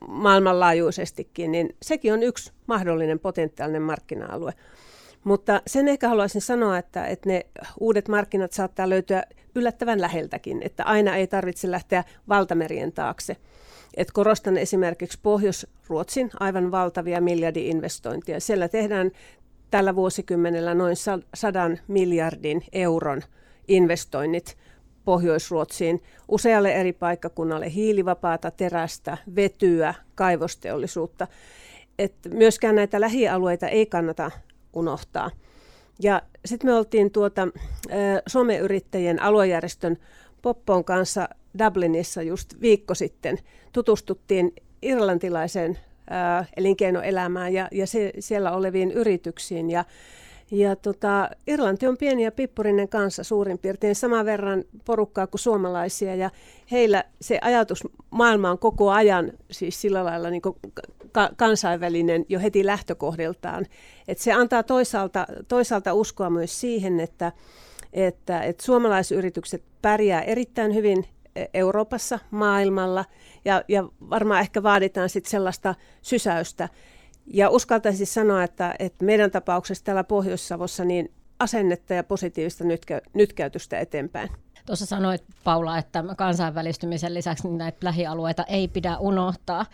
maailmanlaajuisestikin, 0.08 1.52
niin 1.52 1.76
sekin 1.82 2.12
on 2.12 2.22
yksi 2.22 2.52
mahdollinen 2.66 3.18
potentiaalinen 3.18 3.82
markkina-alue. 3.82 4.52
Mutta 5.24 5.62
sen 5.66 5.88
ehkä 5.88 6.08
haluaisin 6.08 6.40
sanoa, 6.40 6.78
että, 6.78 7.06
että 7.06 7.28
ne 7.28 7.46
uudet 7.80 8.08
markkinat 8.08 8.52
saattaa 8.52 8.88
löytyä 8.88 9.22
yllättävän 9.54 10.00
läheltäkin, 10.00 10.62
että 10.62 10.84
aina 10.84 11.16
ei 11.16 11.26
tarvitse 11.26 11.70
lähteä 11.70 12.04
valtamerien 12.28 12.92
taakse. 12.92 13.36
Et 13.96 14.10
korostan 14.10 14.56
esimerkiksi 14.56 15.18
Pohjois-Ruotsin 15.22 16.30
aivan 16.40 16.70
valtavia 16.70 17.20
miljardi-investointia. 17.20 18.40
Siellä 18.40 18.68
tehdään 18.68 19.10
tällä 19.70 19.94
vuosikymmenellä 19.94 20.74
noin 20.74 20.96
sadan 21.34 21.78
miljardin 21.88 22.64
euron 22.72 23.22
investoinnit 23.68 24.56
Pohjois-Ruotsiin 25.04 26.02
usealle 26.28 26.72
eri 26.72 26.92
paikkakunnalle 26.92 27.74
hiilivapaata 27.74 28.50
terästä, 28.50 29.18
vetyä, 29.36 29.94
kaivosteollisuutta. 30.14 31.26
Et 31.98 32.14
myöskään 32.34 32.74
näitä 32.74 33.00
lähialueita 33.00 33.68
ei 33.68 33.86
kannata 33.86 34.30
unohtaa. 34.72 35.30
Ja 36.02 36.22
sitten 36.44 36.70
me 36.70 36.74
oltiin 36.74 37.10
tuota, 37.10 37.48
Suomen 38.26 38.60
yrittäjien 38.60 39.22
aluejärjestön 39.22 39.96
Poppoon 40.42 40.84
kanssa 40.84 41.28
Dublinissa 41.58 42.22
just 42.22 42.60
viikko 42.60 42.94
sitten. 42.94 43.38
Tutustuttiin 43.72 44.52
irlantilaiseen 44.82 45.78
elinkeinoelämään 46.56 47.52
ja, 47.52 47.68
ja 47.72 47.86
se, 47.86 48.12
siellä 48.18 48.52
oleviin 48.52 48.90
yrityksiin. 48.90 49.70
Ja 49.70 49.84
ja 50.50 50.76
tota, 50.76 51.30
Irlanti 51.46 51.86
on 51.86 51.96
pieni 51.96 52.24
ja 52.24 52.32
pippurinen 52.32 52.88
kanssa 52.88 53.24
suurin 53.24 53.58
piirtein 53.58 53.94
saman 53.94 54.26
verran 54.26 54.64
porukkaa 54.84 55.26
kuin 55.26 55.40
suomalaisia 55.40 56.14
ja 56.14 56.30
heillä 56.70 57.04
se 57.20 57.38
ajatus 57.42 57.82
maailma 58.10 58.50
on 58.50 58.58
koko 58.58 58.90
ajan 58.90 59.32
siis 59.50 59.80
sillä 59.80 60.04
lailla 60.04 60.30
niin 60.30 60.42
ka- 61.12 61.30
kansainvälinen 61.36 62.26
jo 62.28 62.40
heti 62.40 62.66
lähtökohdiltaan. 62.66 63.66
Et 64.08 64.18
se 64.18 64.32
antaa 64.32 64.62
toisaalta, 64.62 65.26
toisaalta 65.48 65.94
uskoa 65.94 66.30
myös 66.30 66.60
siihen, 66.60 67.00
että, 67.00 67.32
että, 67.92 68.42
että 68.42 68.64
suomalaisyritykset 68.64 69.62
pärjää 69.82 70.22
erittäin 70.22 70.74
hyvin 70.74 71.04
e, 71.36 71.44
Euroopassa, 71.54 72.18
maailmalla 72.30 73.04
ja, 73.44 73.64
ja 73.68 73.84
varmaan 74.10 74.40
ehkä 74.40 74.62
vaaditaan 74.62 75.08
sitten 75.08 75.30
sellaista 75.30 75.74
sysäystä, 76.02 76.68
ja 77.26 77.50
uskaltaisin 77.50 78.06
sanoa, 78.06 78.42
että, 78.42 78.74
että 78.78 79.04
meidän 79.04 79.30
tapauksessa 79.30 79.84
täällä 79.84 80.04
Pohjois-Savossa 80.04 80.84
niin 80.84 81.12
asennetta 81.38 81.94
ja 81.94 82.04
positiivista 82.04 82.64
nytkä, 82.64 83.02
nytkäytystä 83.14 83.78
eteenpäin. 83.78 84.30
Tuossa 84.70 84.86
sanoit 84.86 85.24
Paula, 85.44 85.78
että 85.78 86.04
kansainvälistymisen 86.16 87.14
lisäksi 87.14 87.48
näitä 87.48 87.78
lähialueita 87.82 88.44
ei 88.44 88.68
pidä 88.68 88.98
unohtaa. 88.98 89.66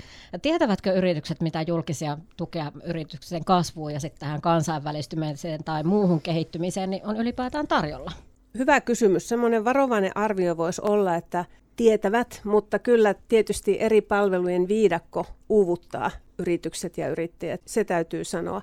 Tietävätkö 0.42 0.92
yritykset, 0.92 1.40
mitä 1.40 1.62
julkisia 1.62 2.18
tukea 2.36 2.72
yrityksen 2.84 3.44
kasvuun 3.44 3.92
ja 3.92 4.00
sitten 4.00 4.20
tähän 4.20 4.40
kansainvälistymiseen 4.40 5.64
tai 5.64 5.82
muuhun 5.84 6.20
kehittymiseen 6.20 6.90
niin 6.90 7.06
on 7.06 7.16
ylipäätään 7.16 7.68
tarjolla? 7.68 8.12
Hyvä 8.58 8.80
kysymys. 8.80 9.28
Semmoinen 9.28 9.64
varovainen 9.64 10.16
arvio 10.16 10.56
voisi 10.56 10.82
olla, 10.84 11.14
että 11.14 11.44
tietävät, 11.76 12.40
mutta 12.44 12.78
kyllä 12.78 13.14
tietysti 13.28 13.80
eri 13.80 14.00
palvelujen 14.00 14.68
viidakko 14.68 15.26
uuvuttaa 15.48 16.10
yritykset 16.38 16.98
ja 16.98 17.08
yrittäjät. 17.08 17.60
Se 17.64 17.84
täytyy 17.84 18.24
sanoa 18.24 18.62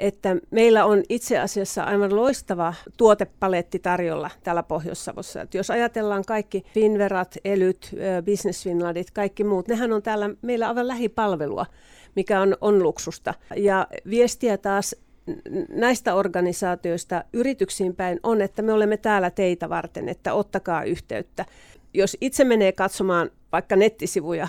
että 0.00 0.36
meillä 0.50 0.84
on 0.84 1.02
itse 1.08 1.38
asiassa 1.38 1.82
aivan 1.82 2.16
loistava 2.16 2.74
tuotepaletti 2.96 3.78
tarjolla 3.78 4.30
täällä 4.44 4.62
Pohjois-Savossa. 4.62 5.40
Että 5.40 5.56
jos 5.56 5.70
ajatellaan 5.70 6.24
kaikki 6.24 6.64
Finverat, 6.74 7.36
Elyt, 7.44 7.90
Business 8.24 8.64
Finlandit, 8.64 9.10
kaikki 9.10 9.44
muut, 9.44 9.68
nehän 9.68 9.92
on 9.92 10.02
täällä 10.02 10.30
meillä 10.42 10.68
aivan 10.68 10.88
lähipalvelua, 10.88 11.66
mikä 12.16 12.40
on, 12.40 12.56
on 12.60 12.82
luksusta. 12.82 13.34
Ja 13.56 13.86
viestiä 14.10 14.58
taas 14.58 14.96
näistä 15.68 16.14
organisaatioista 16.14 17.24
yrityksiin 17.32 17.96
päin 17.96 18.20
on, 18.22 18.40
että 18.40 18.62
me 18.62 18.72
olemme 18.72 18.96
täällä 18.96 19.30
teitä 19.30 19.68
varten, 19.68 20.08
että 20.08 20.34
ottakaa 20.34 20.84
yhteyttä. 20.84 21.44
Jos 21.94 22.16
itse 22.20 22.44
menee 22.44 22.72
katsomaan 22.72 23.30
vaikka 23.52 23.76
nettisivuja 23.76 24.48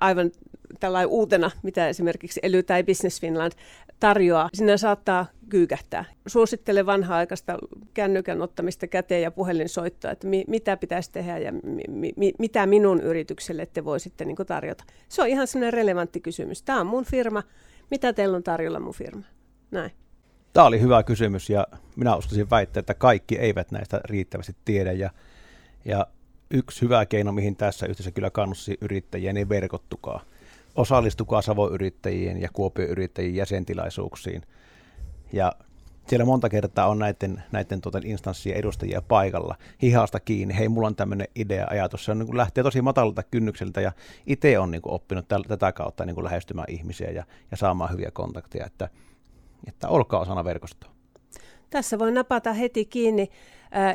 aivan 0.00 0.30
tällainen 0.80 1.08
uutena, 1.08 1.50
mitä 1.62 1.88
esimerkiksi 1.88 2.40
Ely 2.42 2.62
tai 2.62 2.82
Business 2.84 3.20
Finland 3.20 3.52
tarjoaa, 4.00 4.48
sinne 4.54 4.76
saattaa 4.76 5.26
kyykähtää. 5.48 6.04
Suosittelen 6.26 6.86
vanha-aikaista 6.86 7.58
kännykän 7.94 8.42
ottamista 8.42 8.86
käteen 8.86 9.22
ja 9.22 9.30
puhelinsoittoa, 9.30 10.10
että 10.10 10.26
mi- 10.26 10.44
mitä 10.46 10.76
pitäisi 10.76 11.12
tehdä 11.12 11.38
ja 11.38 11.52
mi- 11.52 12.12
mi- 12.16 12.32
mitä 12.38 12.66
minun 12.66 13.00
yritykselle 13.00 13.66
te 13.66 13.84
voisitte 13.84 14.24
niin 14.24 14.36
tarjota. 14.46 14.84
Se 15.08 15.22
on 15.22 15.28
ihan 15.28 15.46
sellainen 15.46 15.72
relevantti 15.72 16.20
kysymys. 16.20 16.62
Tämä 16.62 16.80
on 16.80 16.86
mun 16.86 17.04
firma. 17.04 17.42
Mitä 17.90 18.12
teillä 18.12 18.36
on 18.36 18.42
tarjolla 18.42 18.80
mun 18.80 18.94
firma? 18.94 19.22
Näin. 19.70 19.90
Tämä 20.52 20.66
oli 20.66 20.80
hyvä 20.80 21.02
kysymys 21.02 21.50
ja 21.50 21.66
minä 21.96 22.16
uskoisin 22.16 22.50
väittää, 22.50 22.80
että 22.80 22.94
kaikki 22.94 23.38
eivät 23.38 23.70
näistä 23.70 24.00
riittävästi 24.04 24.56
tiedä. 24.64 24.92
Ja, 24.92 25.10
ja 25.84 26.06
yksi 26.50 26.82
hyvä 26.82 27.06
keino, 27.06 27.32
mihin 27.32 27.56
tässä 27.56 27.86
yhteydessä 27.86 28.10
kyllä 28.10 28.30
kannusti 28.30 28.78
yrittäjiä, 28.80 29.32
niin 29.32 29.48
verkottukaa 29.48 30.24
osallistukaa 30.74 31.42
Savo-yrittäjien 31.42 32.40
ja 32.40 32.48
Kuopio-yrittäjien 32.52 33.34
jäsentilaisuuksiin. 33.34 34.42
Ja 35.32 35.52
siellä 36.08 36.24
monta 36.24 36.48
kertaa 36.48 36.88
on 36.88 36.98
näiden, 36.98 37.42
näiden 37.52 37.80
tuota 37.80 38.00
instanssien 38.04 38.56
edustajia 38.56 39.02
paikalla 39.02 39.56
hihasta 39.82 40.20
kiinni. 40.20 40.58
Hei, 40.58 40.68
mulla 40.68 40.86
on 40.86 40.96
tämmöinen 40.96 41.26
idea, 41.34 41.66
ajatus. 41.70 42.04
Se 42.04 42.10
on, 42.10 42.18
niin 42.18 42.26
kuin 42.26 42.36
lähtee 42.36 42.64
tosi 42.64 42.82
matalalta 42.82 43.22
kynnykseltä 43.22 43.80
ja 43.80 43.92
itse 44.26 44.58
on 44.58 44.70
niin 44.70 44.82
kuin 44.82 44.92
oppinut 44.92 45.28
täl, 45.28 45.42
tätä 45.42 45.72
kautta 45.72 46.04
niin 46.04 46.14
kuin 46.14 46.24
lähestymään 46.24 46.70
ihmisiä 46.70 47.10
ja, 47.10 47.24
ja 47.50 47.56
saamaan 47.56 47.90
hyviä 47.92 48.10
kontakteja, 48.10 48.66
että, 48.66 48.88
että 49.68 49.88
olkaa 49.88 50.20
osana 50.20 50.44
verkostoa. 50.44 50.90
Tässä 51.70 51.98
voi 51.98 52.12
napata 52.12 52.52
heti 52.52 52.84
kiinni 52.84 53.30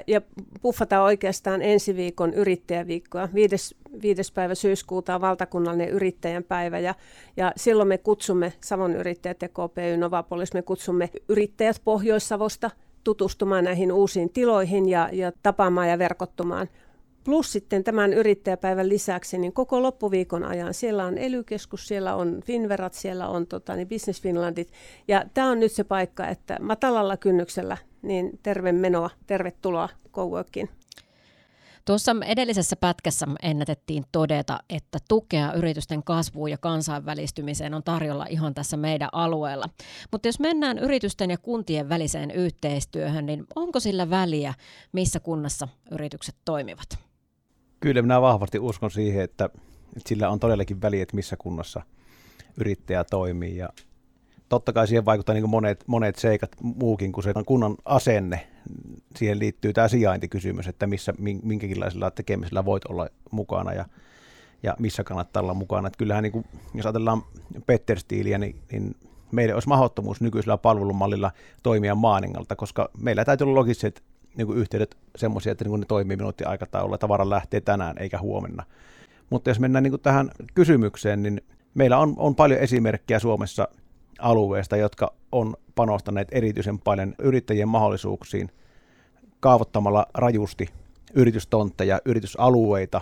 ja 0.07 0.21
puffata 0.61 1.01
oikeastaan 1.01 1.61
ensi 1.61 1.95
viikon 1.95 2.33
yrittäjäviikkoa. 2.33 3.29
Viides, 3.33 3.75
viides 4.01 4.31
päivä 4.31 4.55
syyskuuta 4.55 5.15
on 5.15 5.21
valtakunnallinen 5.21 5.89
yrittäjän 5.89 6.43
päivä 6.43 6.79
ja, 6.79 6.95
ja 7.37 7.51
silloin 7.55 7.87
me 7.87 7.97
kutsumme 7.97 8.53
Savon 8.61 8.95
yrittäjät 8.95 9.41
ja 9.41 9.49
KPY 9.49 9.97
Novapolis, 9.97 10.53
me 10.53 10.61
kutsumme 10.61 11.09
yrittäjät 11.29 11.81
Pohjois-Savosta 11.83 12.71
tutustumaan 13.03 13.63
näihin 13.63 13.91
uusiin 13.91 14.29
tiloihin 14.29 14.89
ja, 14.89 15.09
ja 15.11 15.31
tapaamaan 15.43 15.89
ja 15.89 15.99
verkottumaan. 15.99 16.67
Plus 17.23 17.51
sitten 17.51 17.83
tämän 17.83 18.13
yrittäjäpäivän 18.13 18.89
lisäksi, 18.89 19.37
niin 19.37 19.53
koko 19.53 19.81
loppuviikon 19.81 20.43
ajan 20.43 20.73
siellä 20.73 21.05
on 21.05 21.17
ely 21.17 21.43
siellä 21.75 22.15
on 22.15 22.41
Finverat, 22.45 22.93
siellä 22.93 23.27
on 23.27 23.47
tota, 23.47 23.75
niin 23.75 23.89
Business 23.89 24.21
Finlandit. 24.21 24.71
Ja 25.07 25.25
tämä 25.33 25.49
on 25.49 25.59
nyt 25.59 25.71
se 25.71 25.83
paikka, 25.83 26.27
että 26.27 26.57
matalalla 26.61 27.17
kynnyksellä 27.17 27.77
niin 28.01 28.39
terve 28.43 28.71
menoa, 28.71 29.09
tervetuloa 29.27 29.89
Coworkiin. 30.13 30.69
Tuossa 31.85 32.15
edellisessä 32.25 32.75
pätkässä 32.75 33.27
ennätettiin 33.41 34.03
todeta, 34.11 34.59
että 34.69 34.99
tukea 35.07 35.53
yritysten 35.53 36.03
kasvuun 36.03 36.51
ja 36.51 36.57
kansainvälistymiseen 36.57 37.73
on 37.73 37.83
tarjolla 37.83 38.25
ihan 38.29 38.53
tässä 38.53 38.77
meidän 38.77 39.09
alueella. 39.11 39.69
Mutta 40.11 40.27
jos 40.27 40.39
mennään 40.39 40.79
yritysten 40.79 41.29
ja 41.31 41.37
kuntien 41.37 41.89
väliseen 41.89 42.31
yhteistyöhön, 42.31 43.25
niin 43.25 43.45
onko 43.55 43.79
sillä 43.79 44.09
väliä, 44.09 44.53
missä 44.91 45.19
kunnassa 45.19 45.67
yritykset 45.91 46.35
toimivat? 46.45 46.99
Kyllä 47.79 48.01
minä 48.01 48.21
vahvasti 48.21 48.59
uskon 48.59 48.91
siihen, 48.91 49.23
että, 49.23 49.45
että 49.97 50.09
sillä 50.09 50.29
on 50.29 50.39
todellakin 50.39 50.81
väliä, 50.81 51.03
että 51.03 51.15
missä 51.15 51.37
kunnassa 51.37 51.81
yrittäjä 52.57 53.03
toimii. 53.03 53.57
Ja 53.57 53.69
totta 54.49 54.73
kai 54.73 54.87
siihen 54.87 55.05
vaikuttaa 55.05 55.35
niin 55.35 55.49
monet, 55.49 55.83
monet 55.87 56.15
seikat 56.15 56.51
muukin 56.61 57.11
kuin 57.11 57.23
se 57.23 57.33
kunnan 57.45 57.75
asenne. 57.85 58.47
Siihen 59.15 59.39
liittyy 59.39 59.73
tämä 59.73 59.87
sijaintikysymys, 59.87 60.67
että 60.67 60.87
missä, 60.87 61.13
minkäkinlaisella 61.43 62.11
tekemisellä 62.11 62.65
voit 62.65 62.85
olla 62.85 63.07
mukana 63.31 63.73
ja, 63.73 63.85
ja 64.63 64.75
missä 64.79 65.03
kannattaa 65.03 65.43
olla 65.43 65.53
mukana. 65.53 65.87
Että 65.87 65.97
kyllähän 65.97 66.23
niin 66.23 66.31
kuin, 66.31 66.45
jos 66.73 66.85
ajatellaan 66.85 67.23
Petter-stiiliä, 67.65 68.37
niin, 68.37 68.55
niin 68.71 68.95
meillä 69.31 69.53
olisi 69.53 69.67
mahdottomuus 69.67 70.21
nykyisellä 70.21 70.57
palvelumallilla 70.57 71.31
toimia 71.63 71.95
Maaningalta, 71.95 72.55
koska 72.55 72.89
meillä 72.97 73.25
täytyy 73.25 73.45
olla 73.45 73.59
logiset 73.59 74.03
niin 74.37 74.47
kuin 74.47 74.59
yhteydet 74.59 74.97
semmoisia, 75.15 75.51
että 75.51 75.63
niin 75.63 75.69
kuin 75.69 75.79
ne 75.79 75.85
toimii 75.85 76.17
minuuttiaikataululla, 76.17 76.97
tavara 76.97 77.29
lähtee 77.29 77.61
tänään 77.61 77.97
eikä 77.99 78.19
huomenna. 78.19 78.63
Mutta 79.29 79.49
jos 79.49 79.59
mennään 79.59 79.83
niin 79.83 79.91
kuin 79.91 80.01
tähän 80.01 80.31
kysymykseen, 80.53 81.23
niin 81.23 81.41
meillä 81.73 81.97
on, 81.97 82.13
on 82.17 82.35
paljon 82.35 82.59
esimerkkejä 82.59 83.19
Suomessa 83.19 83.67
alueesta, 84.19 84.77
jotka 84.77 85.13
on 85.31 85.53
panostaneet 85.75 86.27
erityisen 86.31 86.79
paljon 86.79 87.15
yrittäjien 87.19 87.69
mahdollisuuksiin 87.69 88.49
kaavoittamalla 89.39 90.05
rajusti 90.13 90.69
yritystontteja, 91.13 91.99
yritysalueita, 92.05 93.01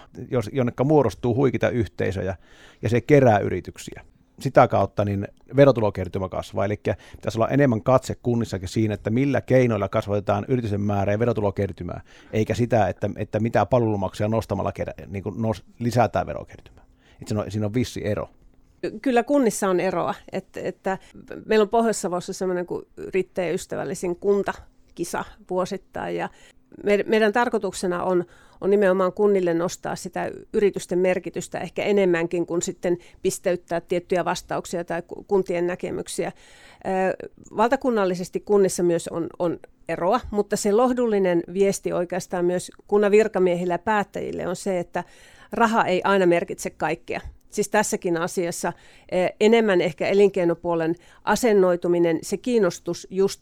jonneka 0.52 0.84
muodostuu 0.84 1.36
huikita 1.36 1.70
yhteisöjä 1.70 2.36
ja 2.82 2.90
se 2.90 3.02
kerää 3.02 3.40
yrityksiä. 3.40 4.02
sitä 4.40 4.68
kautta 4.68 5.06
niin 5.06 5.28
verotulokertymä 5.56 6.30
kasvaa. 6.30 6.66
Eli 6.66 6.78
pitäisi 7.12 7.38
olla 7.38 7.48
enemmän 7.48 7.84
katse 7.84 8.16
kunnissakin 8.16 8.70
siinä, 8.70 8.94
että 8.94 9.10
millä 9.10 9.42
keinoilla 9.42 9.90
kasvatetaan 9.90 10.46
yritysten 10.48 10.82
määrää 10.82 11.14
ja 11.14 11.20
verotulokertymää, 11.20 12.02
eikä 12.34 12.54
sitä, 12.54 12.88
että, 12.88 13.10
että 13.16 13.40
mitä 13.40 13.66
palvelumaksuja 13.66 14.30
nostamalla 14.30 14.72
niin 15.08 15.24
kuin 15.24 15.42
nos, 15.42 15.64
lisätään 15.80 16.28
verokertymää. 16.28 16.86
Että 17.22 17.26
siinä, 17.28 17.42
on, 17.42 17.52
siinä 17.52 17.66
on 17.66 17.74
vissi 17.74 18.08
ero. 18.08 18.30
Kyllä 19.02 19.24
kunnissa 19.24 19.70
on 19.70 19.80
eroa. 19.80 20.14
Että, 20.32 20.60
että 20.64 20.98
meillä 21.46 21.64
on 21.64 21.70
Pohjois-Savossa 21.70 22.34
semmoinen 22.34 22.66
kuin 22.66 22.86
yrittäjäystävällisin 22.98 24.16
kuntakisa 24.16 25.26
vuosittain 25.50 26.16
ja 26.16 26.30
meidän 27.06 27.34
tarkoituksena 27.34 28.04
on, 28.04 28.26
on 28.62 28.70
nimenomaan 28.70 29.14
kunnille 29.14 29.54
nostaa 29.54 29.96
sitä 29.96 30.32
yritysten 30.54 31.00
merkitystä 31.00 31.60
ehkä 31.60 31.84
enemmänkin 31.84 32.46
kuin 32.46 32.62
sitten 32.62 32.98
pisteyttää 33.22 33.82
tiettyjä 33.82 34.26
vastauksia 34.26 34.84
tai 34.84 35.04
kuntien 35.28 35.68
näkemyksiä. 35.68 36.32
Valtakunnallisesti 37.58 38.40
kunnissa 38.40 38.84
myös 38.84 39.08
on, 39.08 39.28
on 39.40 39.60
eroa, 39.90 40.20
mutta 40.32 40.56
se 40.56 40.72
lohdullinen 40.72 41.44
viesti 41.54 41.94
oikeastaan 41.94 42.46
myös 42.46 42.72
kunnan 42.88 43.12
virkamiehille 43.12 43.74
ja 43.74 43.80
päättäjille 43.80 44.48
on 44.48 44.56
se, 44.56 44.80
että 44.80 45.04
raha 45.52 45.86
ei 45.86 46.02
aina 46.04 46.26
merkitse 46.26 46.70
kaikkea 46.70 47.22
siis 47.56 47.70
tässäkin 47.70 48.18
asiassa 48.18 48.74
eh, 49.12 49.34
enemmän 49.40 49.82
ehkä 49.82 50.08
elinkeinopuolen 50.08 50.96
asennoituminen, 51.24 52.20
se 52.22 52.38
kiinnostus 52.38 53.08
just 53.10 53.42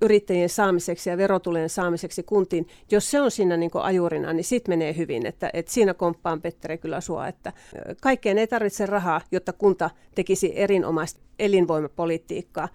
yrittäjien 0.00 0.48
saamiseksi 0.48 1.10
ja 1.10 1.16
verotulojen 1.16 1.68
saamiseksi 1.68 2.22
kuntiin, 2.22 2.66
jos 2.90 3.10
se 3.10 3.20
on 3.20 3.30
siinä 3.30 3.56
niin 3.56 3.70
ajurina, 3.74 4.32
niin 4.32 4.44
sitten 4.44 4.72
menee 4.72 4.96
hyvin. 4.96 5.26
Että, 5.26 5.50
että 5.52 5.72
siinä 5.72 5.94
komppaan 5.94 6.42
Petteri 6.42 6.78
kyllä 6.78 7.00
sua, 7.00 7.28
että 7.28 7.52
kaikkeen 8.00 8.38
ei 8.38 8.46
tarvitse 8.46 8.86
rahaa, 8.86 9.20
jotta 9.32 9.52
kunta 9.52 9.90
tekisi 10.14 10.52
erinomaista 10.54 11.20
elinvoimapolitiikkaa. 11.38 12.68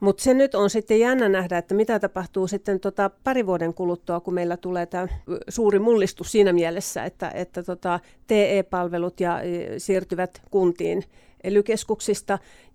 Mutta 0.00 0.22
se 0.22 0.34
nyt 0.34 0.54
on 0.54 0.70
sitten 0.70 1.00
jännä 1.00 1.28
nähdä, 1.28 1.58
että 1.58 1.74
mitä 1.74 1.98
tapahtuu 1.98 2.46
sitten 2.46 2.80
tota 2.80 3.10
pari 3.24 3.46
vuoden 3.46 3.74
kuluttua, 3.74 4.20
kun 4.20 4.34
meillä 4.34 4.56
tulee 4.56 4.86
tämä 4.86 5.08
suuri 5.48 5.78
mullistus 5.78 6.32
siinä 6.32 6.52
mielessä, 6.52 7.04
että, 7.04 7.30
että 7.34 7.62
tota 7.62 8.00
TE-palvelut 8.26 9.20
ja, 9.20 9.40
siirtyvät 9.78 10.42
kuntiin 10.50 11.04
ely 11.44 11.62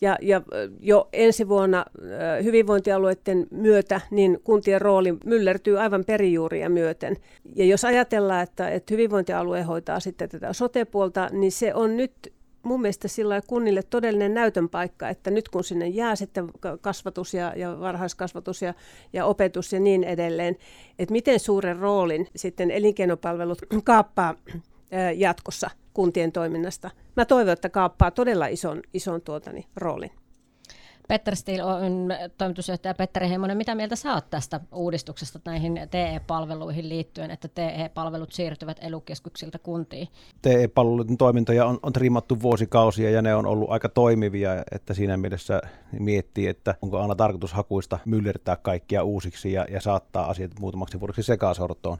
ja, 0.02 0.18
ja 0.22 0.42
jo 0.80 1.10
ensi 1.14 1.48
vuonna 1.48 1.86
hyvinvointialueiden 2.44 3.48
myötä 3.52 4.02
niin 4.12 4.40
kuntien 4.44 4.82
rooli 4.82 5.14
myllertyy 5.26 5.80
aivan 5.80 6.06
perijuuria 6.06 6.70
myöten. 6.70 7.16
Ja 7.56 7.66
jos 7.66 7.86
ajatellaan, 7.86 8.44
että, 8.44 8.70
että 8.70 8.94
hyvinvointialue 8.94 9.62
hoitaa 9.64 10.00
sitten 10.00 10.30
tätä 10.30 10.54
sote-puolta, 10.54 11.30
niin 11.32 11.52
se 11.52 11.74
on 11.74 11.98
nyt 11.98 12.35
mun 12.66 12.82
mielestä 12.82 13.08
sillä 13.08 13.42
kunnille 13.48 13.84
todellinen 13.84 14.34
näytön 14.34 14.70
paikka, 14.70 15.10
että 15.10 15.32
nyt 15.32 15.50
kun 15.50 15.64
sinne 15.64 15.88
jää 15.88 16.16
sitten 16.16 16.52
kasvatus 16.82 17.34
ja, 17.34 17.54
ja 17.56 17.80
varhaiskasvatus 17.80 18.62
ja, 18.62 18.74
ja 19.14 19.26
opetus 19.26 19.74
ja 19.74 19.80
niin 19.80 20.04
edelleen, 20.04 20.58
että 21.00 21.12
miten 21.12 21.40
suuren 21.40 21.78
roolin 21.78 22.28
sitten 22.36 22.72
elinkeinopalvelut 22.72 23.62
kaappaa 23.84 24.36
jatkossa 25.16 25.70
kuntien 25.94 26.32
toiminnasta. 26.32 26.92
Mä 27.16 27.26
toivon, 27.26 27.54
että 27.54 27.70
kaappaa 27.70 28.12
todella 28.12 28.48
ison, 28.48 28.82
ison 28.94 29.22
tuotani 29.22 29.66
roolin. 29.76 30.12
Petter 31.08 31.36
Stil 31.36 31.66
on 31.68 32.10
toimitusjohtaja 32.38 32.94
Petteri 32.94 33.30
Heimonen. 33.30 33.58
Mitä 33.58 33.76
mieltä 33.76 33.96
sä 33.96 34.14
oot 34.14 34.30
tästä 34.30 34.60
uudistuksesta 34.72 35.40
näihin 35.46 35.80
TE-palveluihin 35.92 36.90
liittyen, 36.90 37.32
että 37.32 37.48
TE-palvelut 37.48 38.32
siirtyvät 38.32 38.78
elukeskuksilta 38.82 39.60
kuntiin? 39.60 40.08
TE-palveluiden 40.42 41.18
toimintoja 41.18 41.66
on, 41.66 41.80
on 41.84 41.94
trimmattu 41.94 42.42
vuosikausia 42.42 43.10
ja 43.10 43.22
ne 43.22 43.36
on 43.36 43.46
ollut 43.46 43.72
aika 43.72 43.90
toimivia, 43.90 44.64
että 44.72 44.94
siinä 44.94 45.18
mielessä 45.18 45.62
miettii, 46.00 46.48
että 46.48 46.76
onko 46.82 47.00
aina 47.00 47.16
tarkoitushakuista 47.16 48.00
myllertää 48.06 48.56
kaikkia 48.56 49.04
uusiksi 49.04 49.54
ja, 49.54 49.66
ja 49.70 49.82
saattaa 49.82 50.30
asiat 50.30 50.60
muutamaksi 50.60 51.00
vuodeksi 51.00 51.24
sekasortoon 51.24 51.98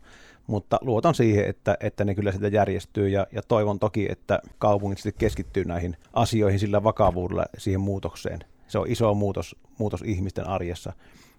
mutta 0.48 0.78
luotan 0.82 1.16
siihen, 1.16 1.46
että, 1.46 1.78
että 1.80 2.06
ne 2.06 2.16
kyllä 2.16 2.32
sitä 2.32 2.48
järjestyy 2.48 3.10
ja, 3.10 3.28
ja 3.32 3.42
toivon 3.42 3.80
toki, 3.80 4.08
että 4.12 4.40
kaupungit 4.58 4.98
sitten 5.00 5.20
keskittyy 5.20 5.66
näihin 5.66 5.98
asioihin 6.14 6.60
sillä 6.60 6.84
vakavuudella 6.84 7.46
siihen 7.58 7.82
muutokseen 7.82 8.40
se 8.68 8.80
on 8.80 8.92
iso 8.92 9.14
muutos, 9.14 9.56
muutos 9.78 10.02
ihmisten 10.02 10.48
arjessa. 10.48 10.94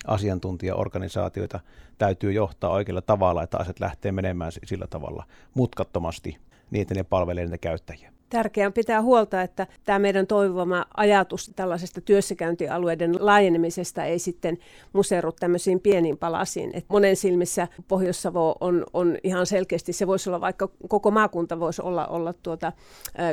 Asiantuntijaorganisaatioita 0.07 1.61
täytyy 1.99 2.33
johtaa 2.33 2.71
oikealla 2.71 3.03
tavalla, 3.03 3.43
että 3.43 3.59
asiat 3.59 3.81
lähtee 3.81 4.13
menemään 4.13 4.53
sillä 4.65 4.87
tavalla 4.87 5.25
mutkattomasti 5.55 6.39
niin, 6.71 6.83
että 6.83 6.95
ne 6.95 7.05
palvelee 7.05 7.45
niitä 7.45 7.59
käyttäjiä. 7.59 8.16
Tärkeää 8.29 8.67
on 8.67 8.73
pitää 8.73 9.03
huolta, 9.03 9.43
että 9.43 9.67
tämä 9.85 9.99
meidän 9.99 10.27
toivoma 10.27 10.85
ajatus 10.97 11.53
tällaisesta 11.57 12.01
työssäkäyntialueiden 12.01 13.27
laajenemisesta 13.27 14.05
ei 14.05 14.19
sitten 14.19 14.59
museeru 14.93 15.33
tämmöisiin 15.33 15.81
pieniin 15.81 16.19
palasiin. 16.19 16.71
Et 16.75 16.85
monen 16.89 17.17
silmissä 17.17 17.69
Pohjois-Savo 17.89 18.57
on, 18.61 18.87
on 18.93 19.17
ihan 19.25 19.47
selkeästi, 19.47 19.93
se 19.93 20.07
voisi 20.07 20.31
olla 20.31 20.41
vaikka 20.41 20.69
koko 20.89 21.11
maakunta 21.11 21.61
voisi 21.61 21.83
olla, 21.83 22.07
olla 22.07 22.33
tuota, 22.33 22.73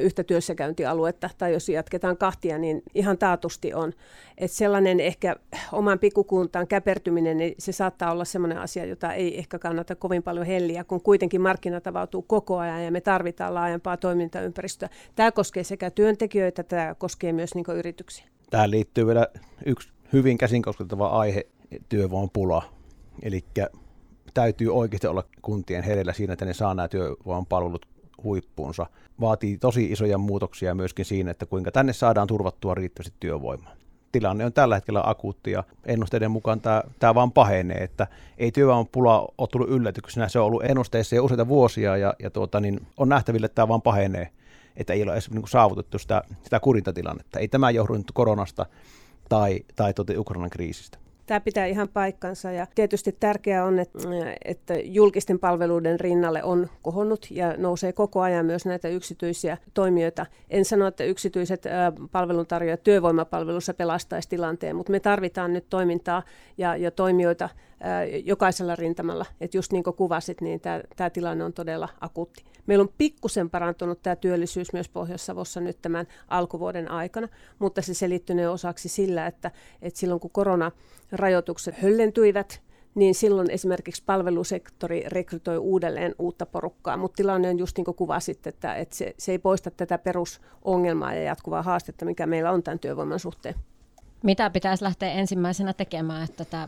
yhtä 0.01 0.23
työssäkäyntialuetta, 0.23 1.29
tai 1.37 1.53
jos 1.53 1.69
jatketaan 1.69 2.17
kahtia, 2.17 2.57
niin 2.57 2.83
ihan 2.95 3.17
taatusti 3.17 3.73
on. 3.73 3.93
Et 4.37 4.51
sellainen 4.51 4.99
ehkä 4.99 5.35
oman 5.71 5.99
pikkukuntaan 5.99 6.67
käpertyminen, 6.67 7.37
niin 7.37 7.55
se 7.59 7.71
saattaa 7.71 8.11
olla 8.11 8.25
sellainen 8.25 8.57
asia, 8.57 8.85
jota 8.85 9.13
ei 9.13 9.37
ehkä 9.37 9.59
kannata 9.59 9.95
kovin 9.95 10.23
paljon 10.23 10.45
helliä, 10.45 10.83
kun 10.83 11.01
kuitenkin 11.01 11.41
markkinat 11.41 11.87
avautuu 11.87 12.21
koko 12.21 12.57
ajan 12.57 12.83
ja 12.83 12.91
me 12.91 13.01
tarvitaan 13.01 13.53
laajempaa 13.53 13.97
toimintaympäristöä 13.97 14.82
yritystä. 14.83 15.13
Tämä 15.15 15.31
koskee 15.31 15.63
sekä 15.63 15.91
työntekijöitä, 15.91 16.63
tämä 16.63 16.95
koskee 16.95 17.33
myös 17.33 17.55
niin 17.55 17.65
yrityksiä. 17.75 18.25
Tähän 18.49 18.71
liittyy 18.71 19.07
vielä 19.07 19.27
yksi 19.65 19.89
hyvin 20.13 20.37
käsin 20.37 20.61
koskettava 20.61 21.07
aihe, 21.07 21.47
työvoimapula. 21.89 22.63
Eli 23.21 23.43
täytyy 24.33 24.75
oikeasti 24.75 25.07
olla 25.07 25.23
kuntien 25.41 25.83
hereillä 25.83 26.13
siinä, 26.13 26.33
että 26.33 26.45
ne 26.45 26.53
saa 26.53 26.73
nämä 26.73 26.87
työvoimapalvelut 26.87 27.85
huippuunsa. 28.23 28.85
Vaatii 29.19 29.57
tosi 29.57 29.91
isoja 29.91 30.17
muutoksia 30.17 30.75
myöskin 30.75 31.05
siinä, 31.05 31.31
että 31.31 31.45
kuinka 31.45 31.71
tänne 31.71 31.93
saadaan 31.93 32.27
turvattua 32.27 32.75
riittävästi 32.75 33.13
työvoimaa. 33.19 33.75
Tilanne 34.11 34.45
on 34.45 34.53
tällä 34.53 34.75
hetkellä 34.75 35.01
akuutti 35.05 35.51
ja 35.51 35.63
ennusteiden 35.85 36.31
mukaan 36.31 36.61
tämä, 36.61 36.83
tämä 36.99 37.15
vaan 37.15 37.31
pahenee, 37.31 37.83
että 37.83 38.07
ei 38.37 38.51
työvoimapula 38.51 39.33
ole 39.37 39.47
tullut 39.51 39.69
yllätyksenä, 39.69 40.29
se 40.29 40.39
on 40.39 40.45
ollut 40.45 40.63
ennusteissa 40.63 41.15
jo 41.15 41.23
useita 41.23 41.47
vuosia 41.47 41.97
ja, 41.97 42.13
ja 42.19 42.29
tuota, 42.29 42.59
niin 42.59 42.87
on 42.97 43.09
nähtävillä, 43.09 43.45
että 43.45 43.55
tämä 43.55 43.67
vaan 43.67 43.81
pahenee 43.81 44.29
että 44.77 44.93
ei 44.93 45.03
ole 45.03 45.13
edes 45.13 45.31
niin 45.31 45.47
saavutettu 45.47 45.99
sitä, 45.99 46.21
sitä 46.43 46.59
kurintatilannetta. 46.59 47.39
Ei 47.39 47.47
tämä 47.47 47.71
johdu 47.71 47.93
nyt 47.93 48.11
koronasta 48.13 48.65
tai, 49.29 49.59
tai 49.75 49.93
tuota 49.93 50.13
Ukrainan 50.17 50.49
kriisistä. 50.49 50.97
Tämä 51.25 51.39
pitää 51.39 51.65
ihan 51.65 51.89
paikkansa 51.89 52.51
ja 52.51 52.67
tietysti 52.75 53.11
tärkeää 53.11 53.65
on, 53.65 53.79
että, 53.79 53.99
että 54.45 54.73
julkisten 54.83 55.39
palveluiden 55.39 55.99
rinnalle 55.99 56.43
on 56.43 56.69
kohonnut 56.81 57.27
ja 57.31 57.57
nousee 57.57 57.93
koko 57.93 58.21
ajan 58.21 58.45
myös 58.45 58.65
näitä 58.65 58.87
yksityisiä 58.87 59.57
toimijoita. 59.73 60.25
En 60.49 60.65
sano, 60.65 60.87
että 60.87 61.03
yksityiset 61.03 61.63
palveluntarjoajat 62.11 62.83
työvoimapalvelussa 62.83 63.73
pelastaisi 63.73 64.29
tilanteen, 64.29 64.75
mutta 64.75 64.91
me 64.91 64.99
tarvitaan 64.99 65.53
nyt 65.53 65.65
toimintaa 65.69 66.23
ja, 66.57 66.75
ja 66.75 66.91
toimijoita 66.91 67.49
jokaisella 68.25 68.75
rintamalla. 68.75 69.25
Että 69.41 69.57
just 69.57 69.71
niin 69.71 69.83
kuin 69.83 69.95
kuvasit, 69.95 70.41
niin 70.41 70.61
tämä, 70.95 71.09
tilanne 71.09 71.43
on 71.43 71.53
todella 71.53 71.89
akuutti. 72.01 72.43
Meillä 72.65 72.81
on 72.81 72.93
pikkusen 72.97 73.49
parantunut 73.49 74.01
tämä 74.01 74.15
työllisyys 74.15 74.73
myös 74.73 74.89
Pohjois-Savossa 74.89 75.59
nyt 75.59 75.81
tämän 75.81 76.07
alkuvuoden 76.27 76.91
aikana, 76.91 77.27
mutta 77.59 77.81
se 77.81 77.93
selittynee 77.93 78.49
osaksi 78.49 78.89
sillä, 78.89 79.27
että, 79.27 79.51
että 79.81 79.99
silloin 79.99 80.19
kun 80.19 80.31
koronarajoitukset 80.31 81.75
höllentyivät, 81.77 82.61
niin 82.95 83.15
silloin 83.15 83.51
esimerkiksi 83.51 84.03
palvelusektori 84.05 85.03
rekrytoi 85.07 85.57
uudelleen 85.57 86.15
uutta 86.19 86.45
porukkaa, 86.45 86.97
mutta 86.97 87.15
tilanne 87.15 87.49
on 87.49 87.59
just 87.59 87.77
niin 87.77 87.85
kuin 87.85 87.95
kuvasit, 87.95 88.47
että, 88.47 88.75
että 88.75 88.95
se, 88.95 89.13
se 89.17 89.31
ei 89.31 89.39
poista 89.39 89.71
tätä 89.71 89.97
perusongelmaa 89.97 91.13
ja 91.13 91.23
jatkuvaa 91.23 91.61
haastetta, 91.61 92.05
mikä 92.05 92.25
meillä 92.25 92.51
on 92.51 92.63
tämän 92.63 92.79
työvoiman 92.79 93.19
suhteen. 93.19 93.55
Mitä 94.23 94.49
pitäisi 94.49 94.83
lähteä 94.83 95.11
ensimmäisenä 95.11 95.73
tekemään, 95.73 96.23
että 96.23 96.45
tämä 96.45 96.67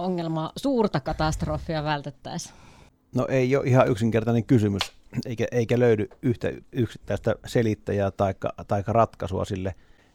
ongelmaa, 0.00 0.52
suurta 0.56 1.00
katastrofia 1.00 1.84
vältettäisiin? 1.84 2.54
No 3.14 3.26
ei 3.28 3.56
ole 3.56 3.66
ihan 3.66 3.88
yksinkertainen 3.88 4.44
kysymys, 4.44 4.82
eikä, 5.26 5.46
eikä 5.52 5.78
löydy 5.78 6.08
yhtä 6.22 6.52
yksittäistä 6.72 7.34
selittäjää 7.46 8.10
tai 8.68 8.82
ratkaisua 8.86 9.44
sille, 9.44 9.74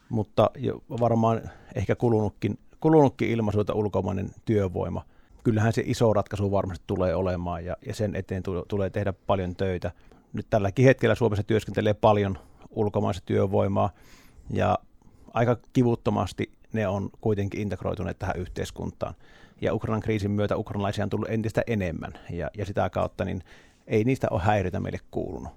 mutta 0.10 0.50
jo 0.58 0.84
varmaan 0.90 1.42
ehkä 1.76 1.96
kulunutkin, 1.96 2.60
kulunutkin 2.80 3.30
ilmaisuita 3.30 3.74
ulkomainen 3.74 4.30
työvoima. 4.46 5.06
Kyllähän 5.44 5.74
se 5.74 5.84
iso 5.86 6.14
ratkaisu 6.14 6.52
varmasti 6.52 6.84
tulee 6.88 7.16
olemaan 7.16 7.66
ja, 7.66 7.78
ja 7.88 7.94
sen 7.94 8.16
eteen 8.16 8.44
tulee 8.68 8.90
tehdä 8.90 9.14
paljon 9.14 9.56
töitä. 9.56 9.92
Nyt 10.34 10.48
tälläkin 10.50 10.86
hetkellä 10.86 11.16
Suomessa 11.16 11.44
työskentelee 11.44 11.94
paljon 11.94 12.38
ulkomaista 12.70 13.24
työvoimaa 13.26 13.90
ja 14.50 14.80
aika 15.34 15.58
kivuttomasti 15.74 16.52
ne 16.74 16.88
on 16.88 17.10
kuitenkin 17.22 17.62
integroituneet 17.62 18.20
tähän 18.20 18.36
yhteiskuntaan 18.38 19.14
ja 19.62 19.74
Ukrainan 19.74 20.02
kriisin 20.02 20.32
myötä 20.32 20.58
ukrainalaisia 20.58 21.04
on 21.04 21.10
tullut 21.10 21.30
entistä 21.30 21.62
enemmän 21.68 22.14
ja, 22.30 22.50
ja 22.58 22.66
sitä 22.66 22.90
kautta 22.90 23.26
niin 23.26 23.44
ei 23.88 24.04
niistä 24.04 24.28
ole 24.32 24.42
häiriötä 24.42 24.80
meille 24.80 25.00
kuulunut. 25.12 25.54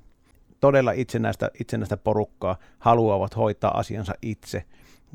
todella 0.60 0.92
itsenäistä, 0.92 1.50
itsenäistä 1.60 1.96
porukkaa, 1.96 2.56
haluavat 2.78 3.36
hoitaa 3.36 3.78
asiansa 3.78 4.14
itse, 4.22 4.64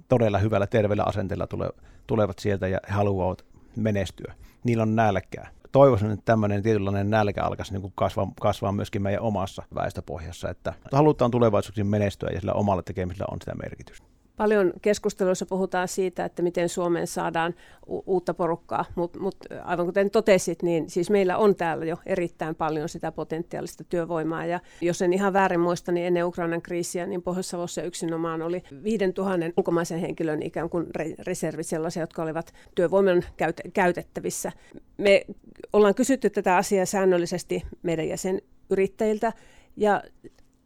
todella 0.08 0.38
hyvällä 0.38 0.68
terveellä 0.68 1.04
asenteella 1.04 1.48
tule, 1.48 1.70
tulevat 2.08 2.40
sieltä 2.40 2.68
ja 2.68 2.80
haluavat 2.88 3.46
menestyä. 3.76 4.34
Niillä 4.64 4.84
on 4.84 4.96
nälkää. 4.96 5.50
Toivoisin, 5.72 6.12
että 6.12 6.26
tämmöinen 6.26 6.64
tietynlainen 6.64 7.10
nälkä 7.10 7.44
alkaisi 7.44 7.74
niin 7.74 7.82
kuin 7.82 7.94
kasvaa, 7.96 8.32
kasvaa 8.42 8.72
myöskin 8.72 9.02
meidän 9.02 9.22
omassa 9.22 9.64
väestöpohjassa, 9.76 10.50
että 10.50 10.74
halutaan 10.92 11.32
tulevaisuudessa 11.32 11.84
menestyä 11.84 12.30
ja 12.34 12.40
sillä 12.40 12.54
omalla 12.54 12.84
tekemisellä 12.84 13.28
on 13.32 13.38
sitä 13.42 13.56
merkitystä. 13.56 14.13
Paljon 14.38 14.74
keskusteluissa 14.82 15.46
puhutaan 15.46 15.88
siitä, 15.88 16.26
että 16.26 16.42
miten 16.42 16.70
Suomeen 16.70 17.08
saadaan 17.08 17.56
u- 17.88 18.04
uutta 18.06 18.34
porukkaa, 18.34 18.86
mutta 18.96 19.20
mut 19.20 19.36
aivan 19.64 19.86
kuten 19.86 20.12
totesit, 20.12 20.64
niin 20.64 20.90
siis 20.90 21.10
meillä 21.10 21.38
on 21.38 21.56
täällä 21.56 21.86
jo 21.86 21.98
erittäin 22.06 22.56
paljon 22.56 22.90
sitä 22.90 23.12
potentiaalista 23.12 23.84
työvoimaa. 23.84 24.46
Ja 24.46 24.60
jos 24.82 25.02
en 25.02 25.14
ihan 25.14 25.34
väärin 25.34 25.60
muista, 25.60 25.92
niin 25.92 26.08
ennen 26.08 26.26
Ukrainan 26.26 26.62
kriisiä, 26.62 27.06
niin 27.06 27.22
Pohjois-Savossa 27.22 27.82
yksinomaan 27.82 28.42
oli 28.42 28.64
5000 28.84 29.46
ulkomaisen 29.58 30.00
henkilön 30.00 30.44
ikään 30.44 30.70
kuin 30.70 30.86
re- 30.86 31.24
reservi 31.28 31.64
sellaisia, 31.64 32.04
jotka 32.04 32.24
olivat 32.24 32.54
työvoiman 32.76 33.24
käyt- 33.38 33.72
käytettävissä. 33.74 34.52
Me 34.98 35.26
ollaan 35.74 35.96
kysytty 35.96 36.30
tätä 36.30 36.58
asiaa 36.58 36.86
säännöllisesti 36.86 37.64
meidän 37.84 38.08
jäsenyrittäjiltä, 38.08 39.34
ja 39.78 40.04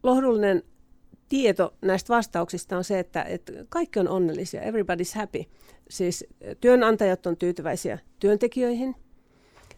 lohdullinen 0.04 0.64
tieto 1.30 1.74
näistä 1.82 2.14
vastauksista 2.14 2.78
on 2.78 2.84
se, 2.84 3.00
että, 3.00 3.24
että 3.24 3.54
kaikki 3.70 4.00
on 4.00 4.10
onnellisia, 4.10 4.62
everybody's 4.62 5.16
happy. 5.16 5.44
Siis 5.90 6.26
työnantajat 6.62 7.26
on 7.26 7.38
tyytyväisiä 7.38 8.00
työntekijöihin, 8.20 8.96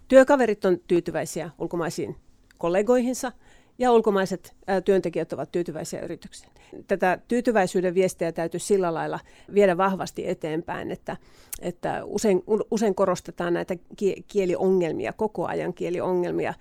työkaverit 0.08 0.66
on 0.66 0.80
tyytyväisiä 0.88 1.50
ulkomaisiin 1.60 2.16
kollegoihinsa 2.58 3.32
ja 3.80 3.92
ulkomaiset 3.92 4.56
ää, 4.68 4.82
työntekijät 4.82 5.34
ovat 5.34 5.52
tyytyväisiä 5.52 6.02
yrityksiin. 6.02 6.52
Tätä 6.88 7.20
tyytyväisyyden 7.28 7.96
viestiä 7.96 8.32
täytyy 8.32 8.60
sillä 8.60 8.94
lailla 8.94 9.20
viedä 9.54 9.78
vahvasti 9.78 10.30
eteenpäin, 10.30 10.92
että, 10.92 11.18
että 11.62 12.06
usein, 12.06 12.44
usein 12.72 12.96
korostetaan 12.96 13.54
näitä 13.54 13.76
kieliongelmia, 14.28 15.14
koko 15.14 15.46
ajan 15.46 15.74
kieliongelmia. 15.74 16.54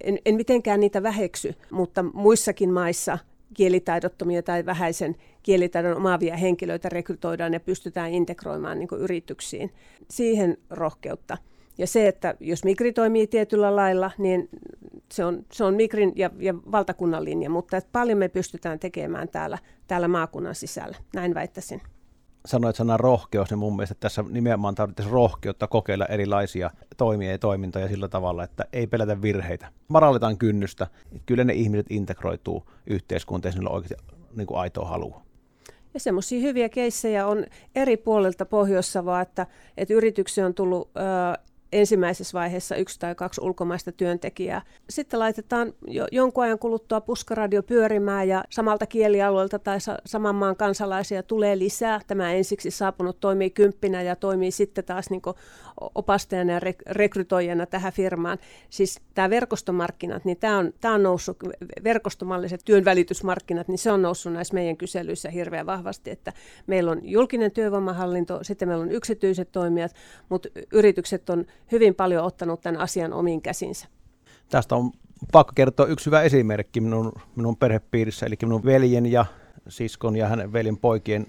En, 0.00 0.18
en 0.26 0.34
mitenkään 0.34 0.80
niitä 0.80 1.02
väheksy, 1.02 1.54
mutta 1.70 2.02
muissakin 2.02 2.72
maissa 2.72 3.18
kielitaidottomia 3.54 4.42
tai 4.42 4.66
vähäisen 4.66 5.16
kielitaidon 5.42 5.96
omaavia 5.96 6.36
henkilöitä 6.36 6.88
rekrytoidaan 6.88 7.52
ja 7.52 7.60
pystytään 7.60 8.10
integroimaan 8.10 8.78
niin 8.78 8.88
yrityksiin. 8.98 9.72
Siihen 10.10 10.56
rohkeutta. 10.70 11.38
Ja 11.78 11.86
se, 11.86 12.08
että 12.08 12.34
jos 12.40 12.64
Migri 12.64 12.92
toimii 12.92 13.26
tietyllä 13.26 13.76
lailla, 13.76 14.10
niin 14.18 14.48
se 15.12 15.24
on, 15.24 15.44
se 15.52 15.64
on 15.64 15.74
Migrin 15.74 16.12
ja, 16.16 16.30
ja 16.38 16.54
valtakunnan 16.54 17.24
linja, 17.24 17.50
mutta 17.50 17.76
että 17.76 17.90
paljon 17.92 18.18
me 18.18 18.28
pystytään 18.28 18.78
tekemään 18.78 19.28
täällä, 19.28 19.58
täällä 19.86 20.08
maakunnan 20.08 20.54
sisällä. 20.54 20.96
Näin 21.14 21.34
väittäisin 21.34 21.82
sanoit 22.46 22.76
sana 22.76 22.96
rohkeus, 22.96 23.50
niin 23.50 23.58
mun 23.58 23.76
mielestä 23.76 23.94
tässä 24.00 24.24
nimenomaan 24.30 24.74
tarvittaisiin 24.74 25.12
rohkeutta 25.12 25.66
kokeilla 25.66 26.06
erilaisia 26.06 26.70
toimia 26.96 27.30
ja 27.30 27.38
toimintoja 27.38 27.88
sillä 27.88 28.08
tavalla, 28.08 28.44
että 28.44 28.64
ei 28.72 28.86
pelätä 28.86 29.22
virheitä. 29.22 29.72
Marallitaan 29.88 30.38
kynnystä. 30.38 30.86
Kyllä 31.26 31.44
ne 31.44 31.52
ihmiset 31.52 31.86
integroituu 31.90 32.70
yhteiskuntaan, 32.86 33.48
jos 33.48 33.56
niillä 33.56 33.70
on 33.70 33.76
oikeasti 33.76 34.14
niin 34.36 34.46
kuin 34.46 34.58
aitoa 34.58 34.88
halua. 34.88 35.22
Ja 35.94 36.00
semmoisia 36.00 36.40
hyviä 36.40 36.68
keissejä 36.68 37.26
on 37.26 37.44
eri 37.74 37.96
puolilta 37.96 38.46
Pohjois-Savoa, 38.46 39.20
että, 39.20 39.46
että 39.76 39.94
yrityksiä 39.94 40.46
on 40.46 40.54
tullut 40.54 40.90
ensimmäisessä 41.72 42.38
vaiheessa 42.38 42.76
yksi 42.76 43.00
tai 43.00 43.14
kaksi 43.14 43.40
ulkomaista 43.40 43.92
työntekijää. 43.92 44.62
Sitten 44.90 45.20
laitetaan 45.20 45.72
jo, 45.86 46.06
jonkun 46.12 46.44
ajan 46.44 46.58
kuluttua 46.58 47.00
puskaradio 47.00 47.62
pyörimään 47.62 48.28
ja 48.28 48.44
samalta 48.50 48.86
kielialueelta 48.86 49.58
tai 49.58 49.80
sa- 49.80 49.98
saman 50.06 50.34
maan 50.34 50.56
kansalaisia 50.56 51.22
tulee 51.22 51.58
lisää. 51.58 52.00
Tämä 52.06 52.32
ensiksi 52.32 52.70
saapunut 52.70 53.20
toimii 53.20 53.50
kymppinä 53.50 54.02
ja 54.02 54.16
toimii 54.16 54.50
sitten 54.50 54.84
taas 54.84 55.10
niin 55.10 55.22
opastajana 55.94 56.52
ja 56.52 56.60
rek- 56.60 56.92
rekrytoijana 56.92 57.66
tähän 57.66 57.92
firmaan. 57.92 58.38
Siis 58.70 59.00
tämä 59.14 59.30
verkostomarkkinat, 59.30 60.24
niin 60.24 60.36
tämä 60.36 60.58
on, 60.58 60.72
tämä 60.80 60.94
on 60.94 61.02
noussut, 61.02 61.36
verkostomalliset 61.84 62.60
työnvälitysmarkkinat, 62.64 63.68
niin 63.68 63.78
se 63.78 63.92
on 63.92 64.02
noussut 64.02 64.32
näissä 64.32 64.54
meidän 64.54 64.76
kyselyissä 64.76 65.30
hirveän 65.30 65.66
vahvasti, 65.66 66.10
että 66.10 66.32
meillä 66.66 66.90
on 66.90 67.00
julkinen 67.02 67.50
työvoimahallinto, 67.50 68.38
sitten 68.42 68.68
meillä 68.68 68.82
on 68.82 68.90
yksityiset 68.90 69.52
toimijat, 69.52 69.92
mutta 70.28 70.48
yritykset 70.72 71.30
on 71.30 71.46
hyvin 71.72 71.94
paljon 71.94 72.24
ottanut 72.24 72.60
tämän 72.60 72.80
asian 72.80 73.12
omiin 73.12 73.42
käsinsä. 73.42 73.86
Tästä 74.48 74.76
on 74.76 74.92
pakko 75.32 75.52
kertoa 75.54 75.86
yksi 75.86 76.06
hyvä 76.06 76.22
esimerkki 76.22 76.80
minun, 76.80 77.12
minun 77.36 77.56
perhepiirissä, 77.56 78.26
eli 78.26 78.36
minun 78.42 78.64
veljen 78.64 79.06
ja 79.06 79.26
siskon 79.68 80.16
ja 80.16 80.28
hänen 80.28 80.52
veljen 80.52 80.76
poikien 80.76 81.26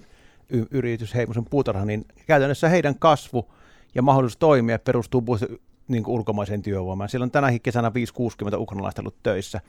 y- 0.50 0.66
yritys 0.70 1.14
Heimosen 1.14 1.44
puutarha, 1.44 1.84
niin 1.84 2.04
käytännössä 2.26 2.68
heidän 2.68 2.98
kasvu 2.98 3.52
ja 3.94 4.02
mahdollisuus 4.02 4.36
toimia 4.36 4.78
perustuu 4.78 5.22
niin 5.88 6.02
kuin 6.02 6.14
ulkomaiseen 6.14 6.62
työvoimaan. 6.62 7.08
Siellä 7.08 7.24
on 7.24 7.30
tänäkin 7.30 7.60
kesänä 7.60 7.92
5-60 8.54 8.58
ukrainalaista 8.58 9.02
ollut 9.02 9.22
töissä, 9.22 9.60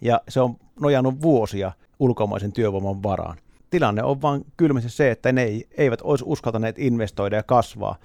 ja 0.00 0.20
se 0.28 0.40
on 0.40 0.56
nojannut 0.80 1.22
vuosia 1.22 1.72
ulkomaisen 1.98 2.52
työvoiman 2.52 3.02
varaan. 3.02 3.38
Tilanne 3.70 4.02
on 4.02 4.22
vain 4.22 4.44
kylmästi 4.56 4.90
se, 4.90 5.10
että 5.10 5.32
ne 5.32 5.60
eivät 5.76 6.00
olisi 6.02 6.24
uskaltaneet 6.28 6.78
investoida 6.78 7.36
ja 7.36 7.42
kasvaa 7.42 7.96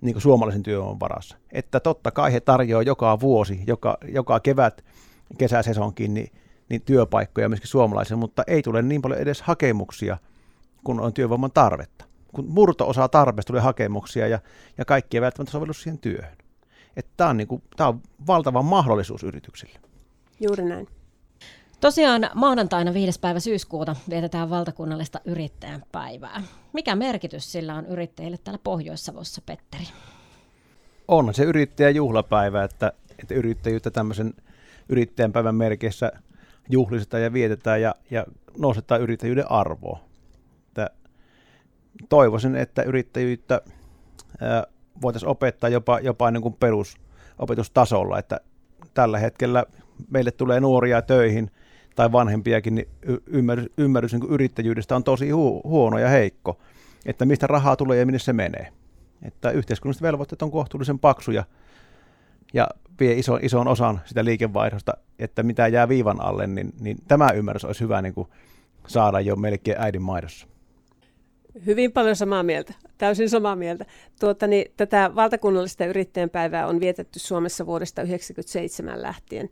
niin 0.00 0.14
kuin 0.14 0.22
suomalaisen 0.22 0.62
työvoiman 0.62 1.00
varassa. 1.00 1.36
Että 1.52 1.80
totta 1.80 2.10
kai 2.10 2.32
he 2.32 2.40
tarjoavat 2.40 2.86
joka 2.86 3.20
vuosi, 3.20 3.64
joka, 3.66 3.98
joka 4.08 4.40
kevät, 4.40 4.84
kesäsesonkin, 5.38 6.14
niin, 6.14 6.32
niin 6.68 6.82
työpaikkoja 6.82 7.48
myöskin 7.48 7.68
suomalaisen, 7.68 8.18
mutta 8.18 8.42
ei 8.46 8.62
tule 8.62 8.82
niin 8.82 9.02
paljon 9.02 9.20
edes 9.20 9.42
hakemuksia, 9.42 10.18
kun 10.84 11.00
on 11.00 11.12
työvoiman 11.12 11.52
tarvetta. 11.52 12.04
Kun 12.34 12.44
murto-osa 12.48 13.08
tarpeesta 13.08 13.46
tulee 13.46 13.62
hakemuksia 13.62 14.28
ja, 14.28 14.38
ja 14.78 14.84
kaikki 14.84 15.16
ei 15.16 15.20
välttämättä 15.20 15.52
sovellu 15.52 15.72
siihen 15.72 15.98
työhön. 15.98 16.36
Tämä 17.16 17.30
on, 17.30 17.36
niin 17.36 17.48
on 17.80 18.00
valtava 18.26 18.62
mahdollisuus 18.62 19.22
yrityksille. 19.22 19.78
Juuri 20.40 20.64
näin. 20.64 20.88
Tosiaan 21.80 22.30
maanantaina 22.34 22.94
5. 22.94 23.20
päivä 23.20 23.40
syyskuuta 23.40 23.96
vietetään 24.10 24.50
valtakunnallista 24.50 25.20
yrittäjän 25.24 25.82
päivää. 25.92 26.42
Mikä 26.72 26.96
merkitys 26.96 27.52
sillä 27.52 27.74
on 27.74 27.86
yrittäjille 27.86 28.38
täällä 28.38 28.60
Pohjois-Savossa, 28.64 29.42
Petteri? 29.46 29.84
On 31.08 31.34
se 31.34 31.44
yrittäjän 31.44 31.94
juhlapäivä, 31.94 32.64
että, 32.64 32.92
että 33.18 33.34
yrittäjyyttä 33.34 33.90
tämmöisen 33.90 34.34
yrittäjän 34.88 35.32
päivän 35.32 35.54
merkeissä 35.54 36.12
juhlistetaan 36.68 37.22
ja 37.22 37.32
vietetään 37.32 37.82
ja, 37.82 37.94
ja 38.10 38.26
nostetaan 38.58 39.00
yrittäjyyden 39.00 39.50
arvoa. 39.50 40.00
Että 40.68 40.90
toivoisin, 42.08 42.56
että 42.56 42.82
yrittäjyyttä 42.82 43.60
voitaisiin 45.02 45.30
opettaa 45.30 45.70
jopa, 45.70 46.00
jopa 46.00 46.30
niin 46.30 46.42
kuin 46.42 46.54
perusopetustasolla, 46.54 48.18
että 48.18 48.40
tällä 48.94 49.18
hetkellä 49.18 49.64
meille 50.10 50.30
tulee 50.30 50.60
nuoria 50.60 51.02
töihin 51.02 51.50
tai 52.00 52.12
vanhempiakin, 52.12 52.74
niin 52.74 52.88
ymmärrys, 53.26 53.66
ymmärrys 53.78 54.12
niin 54.12 54.30
yrittäjyydestä 54.30 54.96
on 54.96 55.04
tosi 55.04 55.30
hu- 55.30 55.60
huono 55.64 55.98
ja 55.98 56.08
heikko, 56.08 56.58
että 57.06 57.24
mistä 57.24 57.46
rahaa 57.46 57.76
tulee 57.76 57.98
ja 57.98 58.06
minne 58.06 58.18
se 58.18 58.32
menee. 58.32 58.72
Että 59.22 59.50
yhteiskunnalliset 59.50 60.02
velvoitteet 60.02 60.42
on 60.42 60.50
kohtuullisen 60.50 60.98
paksuja 60.98 61.44
ja 62.52 62.68
vie 63.00 63.12
iso, 63.12 63.38
ison 63.42 63.68
osan 63.68 64.00
sitä 64.04 64.24
liikevaihdosta, 64.24 64.94
että 65.18 65.42
mitä 65.42 65.68
jää 65.68 65.88
viivan 65.88 66.20
alle, 66.20 66.46
niin, 66.46 66.72
niin 66.80 66.98
tämä 67.08 67.30
ymmärrys 67.30 67.64
olisi 67.64 67.80
hyvä 67.80 68.02
niin 68.02 68.14
kuin 68.14 68.28
saada 68.86 69.20
jo 69.20 69.36
melkein 69.36 69.80
äidin 69.80 70.02
maidossa. 70.02 70.46
Hyvin 71.66 71.92
paljon 71.92 72.16
samaa 72.16 72.42
mieltä, 72.42 72.74
täysin 72.98 73.30
samaa 73.30 73.56
mieltä. 73.56 73.86
Tuota, 74.20 74.46
niin, 74.46 74.72
tätä 74.76 75.10
valtakunnallista 75.14 75.86
yrittäjänpäivää 75.86 76.66
on 76.66 76.80
vietetty 76.80 77.18
Suomessa 77.18 77.66
vuodesta 77.66 78.02
1997 78.02 79.02
lähtien. 79.02 79.48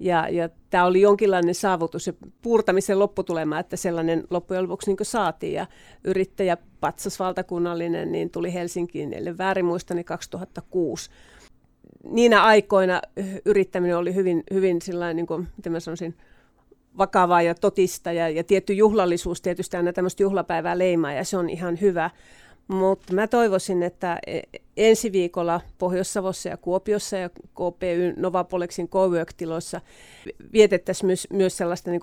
Ja, 0.00 0.28
ja 0.28 0.48
tämä 0.70 0.84
oli 0.84 1.00
jonkinlainen 1.00 1.54
saavutus 1.54 2.06
ja 2.06 2.12
puurtamisen 2.42 2.98
lopputulema, 2.98 3.58
että 3.58 3.76
sellainen 3.76 4.24
loppujen 4.30 4.62
lopuksi 4.62 4.90
niin 4.90 5.06
saatiin. 5.06 5.52
Ja 5.52 5.66
yrittäjä 6.04 6.56
Patsas 6.80 7.18
valtakunnallinen 7.18 8.12
niin 8.12 8.30
tuli 8.30 8.54
Helsinkiin, 8.54 9.12
eli 9.12 9.38
väärin 9.38 9.64
muistani 9.64 10.04
2006. 10.04 11.10
Niinä 12.10 12.42
aikoina 12.42 13.02
yrittäminen 13.44 13.96
oli 13.96 14.14
hyvin, 14.14 14.42
hyvin 14.54 14.82
sillain, 14.82 15.16
niin 15.16 15.26
kuin, 15.26 15.48
miten 15.56 15.72
mä 15.72 15.80
sanoisin, 15.80 16.14
vakavaa 16.98 17.42
ja 17.42 17.54
totista 17.54 18.12
ja, 18.12 18.28
ja 18.28 18.44
tietty 18.44 18.72
juhlallisuus 18.72 19.40
tietysti 19.40 19.76
aina 19.76 19.92
tämmöistä 19.92 20.22
juhlapäivää 20.22 20.78
leimaa 20.78 21.12
ja 21.12 21.24
se 21.24 21.36
on 21.36 21.50
ihan 21.50 21.80
hyvä. 21.80 22.10
Mutta 22.68 23.12
mä 23.12 23.26
toivoisin, 23.26 23.82
että 23.82 24.18
e, 24.26 24.40
ensi 24.76 25.12
viikolla 25.12 25.60
Pohjois-Savossa 25.78 26.48
ja 26.48 26.56
Kuopiossa 26.56 27.16
ja 27.16 27.28
KPY 27.30 28.14
Novapolexin 28.16 28.88
Cowork-tiloissa 28.88 29.80
vietettäisiin 30.52 31.06
myös, 31.06 31.28
myös 31.32 31.56
sellaista 31.56 31.90
niin 31.90 32.00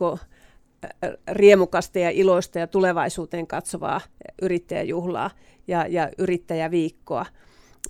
riemukasta 1.31 1.99
ja 1.99 2.09
iloista 2.09 2.59
ja 2.59 2.67
tulevaisuuteen 2.67 3.47
katsovaa 3.47 4.01
yrittäjäjuhlaa 4.41 5.31
ja, 5.67 5.87
ja 5.87 6.09
yrittäjäviikkoa. 6.17 7.25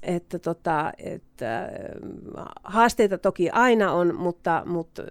Että 0.03 0.39
tota, 0.39 0.91
että, 0.97 1.69
haasteita 2.63 3.17
toki 3.17 3.49
aina 3.49 3.91
on, 3.91 4.15
mutta, 4.15 4.63
mutta 4.65 5.03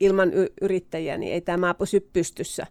ilman 0.00 0.32
yrittäjiä 0.60 1.18
niin 1.18 1.32
ei 1.32 1.40
tämä 1.40 1.74
pysy 1.74 2.00
pystyssä. 2.12 2.66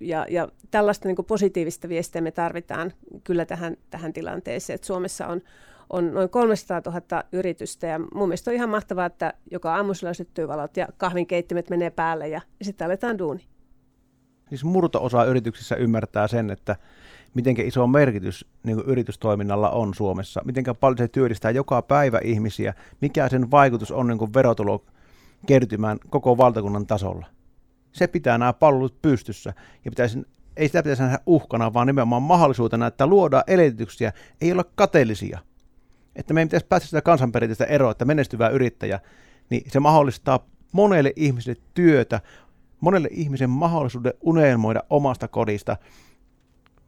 Ja, 0.00 0.26
ja 0.30 0.48
tällaista 0.70 1.08
niin 1.08 1.16
positiivista 1.26 1.88
viestiä 1.88 2.20
me 2.20 2.30
tarvitaan 2.30 2.92
kyllä 3.24 3.44
tähän, 3.44 3.76
tähän 3.90 4.12
tilanteeseen, 4.12 4.74
että 4.74 4.86
Suomessa 4.86 5.26
on, 5.26 5.40
on 5.90 6.14
noin 6.14 6.28
300 6.28 6.82
000 6.86 7.22
yritystä 7.32 7.86
ja 7.86 7.98
mun 7.98 8.28
mielestä 8.28 8.50
on 8.50 8.54
ihan 8.54 8.68
mahtavaa, 8.68 9.06
että 9.06 9.34
joka 9.50 9.74
aamusella 9.74 10.14
syttyy 10.14 10.48
valot 10.48 10.76
ja 10.76 10.88
kahvinkeittimet 10.96 11.70
menee 11.70 11.90
päälle 11.90 12.28
ja, 12.28 12.40
ja 12.58 12.64
sitten 12.64 12.84
aletaan 12.84 13.18
duuni. 13.18 13.40
Siis 14.48 14.64
murto-osa 14.64 15.24
yrityksissä 15.24 15.76
ymmärtää 15.76 16.28
sen, 16.28 16.50
että 16.50 16.76
miten 17.34 17.60
iso 17.60 17.86
merkitys 17.86 18.46
niin 18.62 18.80
yritystoiminnalla 18.86 19.70
on 19.70 19.94
Suomessa, 19.94 20.42
miten 20.44 20.64
paljon 20.80 20.98
se 20.98 21.08
työllistää 21.08 21.50
joka 21.50 21.82
päivä 21.82 22.20
ihmisiä, 22.24 22.74
mikä 23.00 23.28
sen 23.28 23.50
vaikutus 23.50 23.92
on 23.92 24.06
niin 24.06 24.34
verotulo 24.34 24.84
kertymään 25.46 25.98
koko 26.10 26.36
valtakunnan 26.36 26.86
tasolla. 26.86 27.26
Se 27.92 28.06
pitää 28.06 28.38
nämä 28.38 28.52
palvelut 28.52 29.02
pystyssä 29.02 29.54
ja 29.84 29.90
pitäisi, 29.90 30.22
ei 30.56 30.68
sitä 30.68 30.82
pitäisi 30.82 31.02
nähdä 31.02 31.18
uhkana, 31.26 31.72
vaan 31.72 31.86
nimenomaan 31.86 32.22
mahdollisuutena, 32.22 32.86
että 32.86 33.06
luodaan 33.06 33.44
edellytyksiä, 33.46 34.12
ei 34.40 34.52
olla 34.52 34.64
kateellisia. 34.74 35.38
Että 36.16 36.34
meidän 36.34 36.48
pitäisi 36.48 36.66
päästä 36.66 36.88
sitä 36.88 37.02
kansanperinteistä 37.02 37.64
eroa, 37.64 37.90
että 37.90 38.04
menestyvä 38.04 38.48
yrittäjä, 38.48 39.00
niin 39.50 39.70
se 39.70 39.80
mahdollistaa 39.80 40.46
monelle 40.72 41.12
ihmiselle 41.16 41.60
työtä, 41.74 42.20
monelle 42.80 43.08
ihmisen 43.12 43.50
mahdollisuuden 43.50 44.12
unelmoida 44.20 44.82
omasta 44.90 45.28
kodista, 45.28 45.76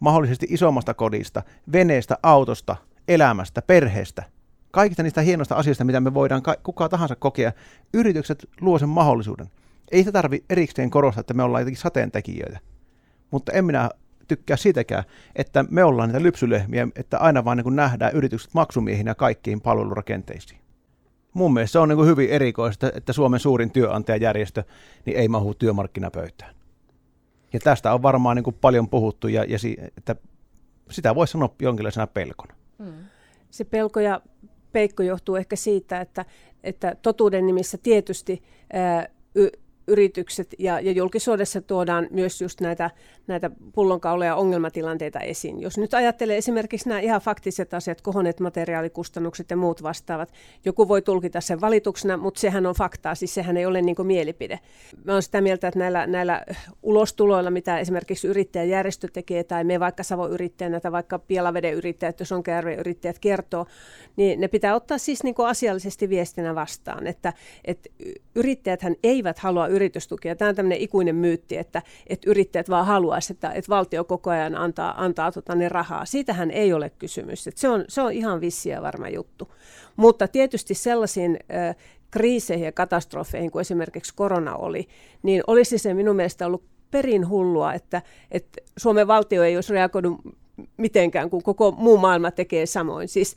mahdollisesti 0.00 0.46
isommasta 0.50 0.94
kodista, 0.94 1.42
veneestä, 1.72 2.18
autosta, 2.22 2.76
elämästä, 3.08 3.62
perheestä. 3.62 4.35
Kaikista 4.76 5.02
niistä 5.02 5.20
hienoista 5.20 5.54
asioista, 5.54 5.84
mitä 5.84 6.00
me 6.00 6.14
voidaan 6.14 6.42
kuka 6.62 6.88
tahansa 6.88 7.16
kokea, 7.16 7.52
yritykset 7.94 8.48
luo 8.60 8.78
sen 8.78 8.88
mahdollisuuden. 8.88 9.46
Ei 9.92 9.98
sitä 9.98 10.12
tarvi 10.12 10.44
erikseen 10.50 10.90
korostaa, 10.90 11.20
että 11.20 11.34
me 11.34 11.42
ollaan 11.42 11.60
jotenkin 11.60 11.80
sateentekijöitä. 11.80 12.58
Mutta 13.30 13.52
en 13.52 13.64
minä 13.64 13.90
tykkää 14.28 14.56
siitäkään, 14.56 15.04
että 15.36 15.64
me 15.70 15.84
ollaan 15.84 16.08
niitä 16.08 16.22
lypsylehmiä, 16.22 16.88
että 16.96 17.18
aina 17.18 17.44
vaan 17.44 17.56
niin 17.56 17.76
nähdään 17.76 18.12
yritykset 18.14 18.54
maksumiehinä 18.54 19.14
kaikkiin 19.14 19.60
palvelurakenteisiin 19.60 20.60
mun 21.32 21.52
mielestä 21.52 21.72
se 21.72 21.78
on 21.78 21.88
niin 21.88 22.06
hyvin 22.06 22.30
erikoista, 22.30 22.90
että 22.94 23.12
Suomen 23.12 23.40
suurin 23.40 23.70
työnantajajärjestö 23.70 24.64
niin 25.06 25.16
ei 25.16 25.28
mahu 25.28 25.54
työmarkkinapöytään. 25.54 26.54
Ja 27.52 27.60
tästä 27.60 27.94
on 27.94 28.02
varmaan 28.02 28.36
niin 28.36 28.44
kuin 28.44 28.56
paljon 28.60 28.88
puhuttu, 28.88 29.28
ja, 29.28 29.44
ja 29.44 29.58
si, 29.58 29.76
että 29.96 30.16
sitä 30.90 31.14
voisi 31.14 31.32
sanoa 31.32 31.54
jonkinlaisena 31.62 32.06
pelkona. 32.06 32.54
Hmm. 32.78 32.94
Se 33.50 33.64
pelko 33.64 34.00
ja 34.00 34.20
peikko 34.72 35.02
johtuu 35.02 35.36
ehkä 35.36 35.56
siitä, 35.56 36.00
että, 36.00 36.24
että 36.64 36.96
totuuden 37.02 37.46
nimissä 37.46 37.78
tietysti 37.82 38.42
ää, 38.72 39.08
yritykset 39.88 40.54
ja, 40.58 40.80
ja 40.80 40.92
julkisuudessa 40.92 41.60
tuodaan 41.60 42.08
myös 42.10 42.40
just 42.40 42.60
näitä, 42.60 42.90
näitä 43.26 43.50
pullonkauloja 43.72 44.30
ja 44.30 44.36
ongelmatilanteita 44.36 45.20
esiin. 45.20 45.60
Jos 45.60 45.78
nyt 45.78 45.94
ajattelee 45.94 46.36
esimerkiksi 46.36 46.88
nämä 46.88 47.00
ihan 47.00 47.20
faktiset 47.20 47.74
asiat, 47.74 48.00
kohonneet 48.00 48.40
materiaalikustannukset 48.40 49.50
ja 49.50 49.56
muut 49.56 49.82
vastaavat, 49.82 50.32
joku 50.64 50.88
voi 50.88 51.02
tulkita 51.02 51.40
sen 51.40 51.60
valituksena, 51.60 52.16
mutta 52.16 52.40
sehän 52.40 52.66
on 52.66 52.74
faktaa, 52.74 53.14
siis 53.14 53.34
sehän 53.34 53.56
ei 53.56 53.66
ole 53.66 53.82
niin 53.82 53.96
kuin 53.96 54.06
mielipide. 54.06 54.60
Mä 55.04 55.12
olen 55.12 55.22
sitä 55.22 55.40
mieltä, 55.40 55.68
että 55.68 55.78
näillä, 55.78 56.06
näillä 56.06 56.44
ulostuloilla, 56.82 57.50
mitä 57.50 57.78
esimerkiksi 57.78 58.28
yrittäjäjärjestö 58.28 59.08
tekee, 59.12 59.44
tai 59.44 59.64
me 59.64 59.80
vaikka 59.80 60.02
Savo-yrittäjänä 60.02 60.80
tai 60.80 60.92
vaikka 60.92 61.18
Pielaveden 61.18 61.74
yrittäjät, 61.74 62.20
jos 62.20 62.32
on 62.32 62.42
yrittäjät 62.78 63.18
kertoo, 63.18 63.66
niin 64.16 64.40
ne 64.40 64.48
pitää 64.48 64.74
ottaa 64.74 64.98
siis 64.98 65.24
niin 65.24 65.34
kuin 65.34 65.48
asiallisesti 65.48 66.08
viestinä 66.08 66.54
vastaan, 66.54 67.06
että, 67.06 67.32
että 67.64 67.88
yrittäjäthän 68.34 68.94
eivät 69.02 69.38
halua 69.38 69.68
yritystukia. 69.76 70.36
Tämä 70.36 70.48
on 70.48 70.54
tämmöinen 70.54 70.78
ikuinen 70.78 71.16
myytti, 71.16 71.56
että, 71.56 71.82
että 72.06 72.30
yrittäjät 72.30 72.70
vaan 72.70 72.86
haluaisivat, 72.86 73.36
että, 73.36 73.50
että 73.50 73.68
valtio 73.68 74.04
koko 74.04 74.30
ajan 74.30 74.54
antaa, 74.54 75.04
antaa 75.04 75.32
tota, 75.32 75.54
ne 75.54 75.68
rahaa. 75.68 76.04
Siitähän 76.04 76.50
ei 76.50 76.72
ole 76.72 76.90
kysymys. 76.90 77.46
Että 77.46 77.60
se, 77.60 77.68
on, 77.68 77.84
se 77.88 78.00
on 78.00 78.12
ihan 78.12 78.40
vissiä 78.40 78.82
varma 78.82 79.08
juttu. 79.08 79.52
Mutta 79.96 80.28
tietysti 80.28 80.74
sellaisiin 80.74 81.38
kriiseihin 82.10 82.64
ja 82.64 82.72
katastrofeihin, 82.72 83.50
kuin 83.50 83.60
esimerkiksi 83.60 84.14
korona 84.14 84.56
oli, 84.56 84.88
niin 85.22 85.42
olisi 85.46 85.78
se 85.78 85.94
minun 85.94 86.16
mielestä 86.16 86.46
ollut 86.46 86.64
perin 86.90 87.28
hullua, 87.28 87.74
että, 87.74 88.02
että 88.30 88.60
Suomen 88.76 89.06
valtio 89.06 89.42
ei 89.42 89.56
olisi 89.56 89.72
reagoinut 89.72 90.20
mitenkään, 90.76 91.30
kun 91.30 91.42
koko 91.42 91.70
muu 91.70 91.96
maailma 91.96 92.30
tekee 92.30 92.66
samoin. 92.66 93.08
Siis, 93.08 93.36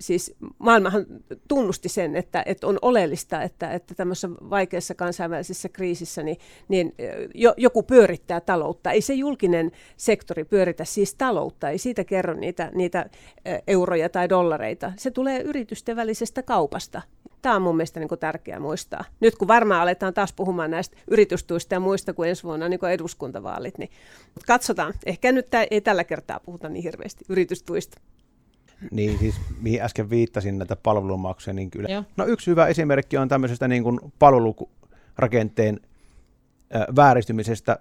siis 0.00 0.34
maailmahan 0.58 1.06
tunnusti 1.48 1.88
sen, 1.88 2.16
että, 2.16 2.42
että 2.46 2.66
on 2.66 2.78
oleellista, 2.82 3.42
että, 3.42 3.72
että 3.72 3.94
tämmöisessä 3.94 4.30
vaikeassa 4.30 4.94
kansainvälisessä 4.94 5.68
kriisissä 5.68 6.22
niin, 6.22 6.36
niin 6.68 6.94
jo, 7.34 7.54
joku 7.56 7.82
pyörittää 7.82 8.40
taloutta. 8.40 8.90
Ei 8.90 9.00
se 9.00 9.14
julkinen 9.14 9.72
sektori 9.96 10.44
pyöritä 10.44 10.84
siis 10.84 11.14
taloutta, 11.14 11.70
ei 11.70 11.78
siitä 11.78 12.04
kerro 12.04 12.34
niitä, 12.34 12.70
niitä 12.74 13.10
euroja 13.66 14.08
tai 14.08 14.28
dollareita. 14.28 14.92
Se 14.96 15.10
tulee 15.10 15.40
yritysten 15.40 15.96
välisestä 15.96 16.42
kaupasta. 16.42 17.02
Tämä 17.46 17.56
on 17.56 17.62
mun 17.62 17.76
mielestä 17.76 18.00
niin 18.00 18.08
kuin 18.08 18.18
tärkeää 18.18 18.60
muistaa. 18.60 19.04
Nyt 19.20 19.36
kun 19.36 19.48
varmaan 19.48 19.80
aletaan 19.80 20.14
taas 20.14 20.32
puhumaan 20.32 20.70
näistä 20.70 20.96
yritystuista 21.10 21.74
ja 21.74 21.80
muista 21.80 22.12
kuin 22.12 22.28
ensi 22.28 22.42
vuonna 22.42 22.68
niin 22.68 22.80
kuin 22.80 22.92
eduskuntavaalit, 22.92 23.78
niin 23.78 23.90
katsotaan. 24.46 24.94
Ehkä 25.06 25.32
nyt 25.32 25.46
ei 25.70 25.80
tällä 25.80 26.04
kertaa 26.04 26.40
puhuta 26.40 26.68
niin 26.68 26.82
hirveästi 26.82 27.24
yritystuista. 27.28 28.00
Niin, 28.90 29.18
siis 29.18 29.34
mihin 29.60 29.82
äsken 29.82 30.10
viittasin 30.10 30.58
näitä 30.58 30.76
palvelumaksuja, 30.76 31.54
niin 31.54 31.70
kyllä. 31.70 31.88
Joo. 31.88 32.04
No 32.16 32.26
yksi 32.26 32.50
hyvä 32.50 32.66
esimerkki 32.66 33.16
on 33.16 33.28
tämmöisestä 33.28 33.68
niin 33.68 33.82
kuin 33.82 34.00
palvelurakenteen 34.18 35.80
vääristymisestä 36.96 37.78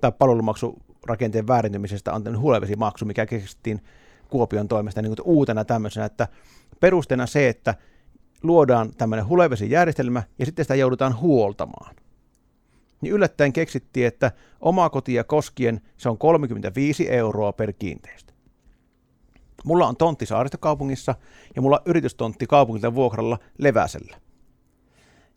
tai 0.00 0.12
palvelumaksurakenteen 0.12 1.46
väärintymisestä 1.46 2.12
on 2.12 2.24
tämmöinen 2.24 2.42
hulevesimaksu, 2.42 3.04
mikä 3.04 3.26
keksittiin 3.26 3.80
Kuopion 4.30 4.68
toimesta 4.68 5.02
niin 5.02 5.16
kuin 5.16 5.26
uutena 5.26 5.64
tämmöisenä, 5.64 6.06
että 6.06 6.28
perusteena 6.80 7.26
se, 7.26 7.48
että 7.48 7.74
luodaan 8.42 8.92
tämmöinen 8.98 9.28
hulevesijärjestelmä 9.28 10.22
ja 10.38 10.46
sitten 10.46 10.64
sitä 10.64 10.74
joudutaan 10.74 11.20
huoltamaan. 11.20 11.96
Niin 13.00 13.12
yllättäen 13.12 13.52
keksittiin, 13.52 14.06
että 14.06 14.32
omaa 14.60 14.90
kotia 14.90 15.24
koskien 15.24 15.80
se 15.96 16.08
on 16.08 16.18
35 16.18 17.10
euroa 17.10 17.52
per 17.52 17.72
kiinteistö. 17.72 18.32
Mulla 19.64 19.86
on 19.86 19.96
tontti 19.96 20.26
saaristokaupungissa 20.26 21.14
ja 21.56 21.62
mulla 21.62 21.76
on 21.76 21.82
yritystontti 21.86 22.46
kaupungilta 22.46 22.94
vuokralla 22.94 23.38
Leväsellä, 23.58 24.16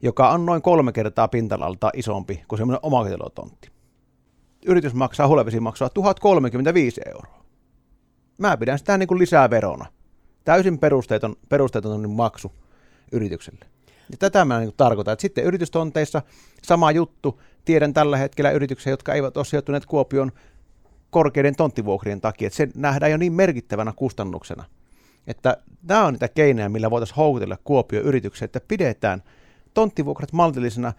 joka 0.02 0.30
on 0.30 0.46
noin 0.46 0.62
kolme 0.62 0.92
kertaa 0.92 1.28
pintalalta 1.28 1.90
isompi 1.94 2.44
kuin 2.48 2.60
semmoinen 2.60 2.80
omakotilotontti. 2.84 3.70
Yritys 4.66 4.94
maksaa 4.94 5.28
hulevesimaksua 5.28 5.90
1035 5.90 7.02
euroa. 7.06 7.44
Mä 8.38 8.58
pidän 8.58 8.80
sitä 8.80 8.98
niin 8.98 9.08
kuin 9.08 9.20
lisää 9.20 9.50
verona. 9.50 9.86
Täysin 10.46 10.80
perusteeton, 10.80 11.36
perusteeton 11.50 12.10
maksu 12.10 12.52
yritykselle. 13.12 13.65
Ja 14.12 14.17
tätä 14.19 14.45
mä 14.45 14.60
niin 14.60 14.74
tarkoitan, 14.78 15.12
että 15.12 15.22
sitten 15.22 15.43
yritystonteissa 15.43 16.22
sama 16.63 16.91
juttu. 16.91 17.41
Tiedän 17.65 17.93
tällä 17.93 18.17
hetkellä 18.17 18.52
yrityksiä, 18.52 18.93
jotka 18.93 19.13
eivät 19.13 19.38
ole 19.38 19.45
sijoittuneet 19.45 19.86
Kuopion 19.86 20.32
korkeiden 21.10 21.56
tonttivuokrien 21.56 22.22
takia, 22.22 22.48
että 22.48 22.58
se 22.58 22.69
nähdään 22.76 23.12
jo 23.12 23.17
niin 23.17 23.34
merkittävänä 23.34 23.93
kustannuksena. 23.95 24.63
Että 25.28 25.58
nämä 25.84 26.06
on 26.06 26.13
niitä 26.13 26.28
keinoja, 26.28 26.69
millä 26.69 26.91
voitaisiin 26.91 27.15
houkutella 27.15 27.58
Kuopio 27.63 28.02
yrityksiä, 28.02 28.45
että 28.45 28.62
pidetään 28.67 29.24
tonttivuokrat 29.74 30.34
maltillisena, 30.34 30.93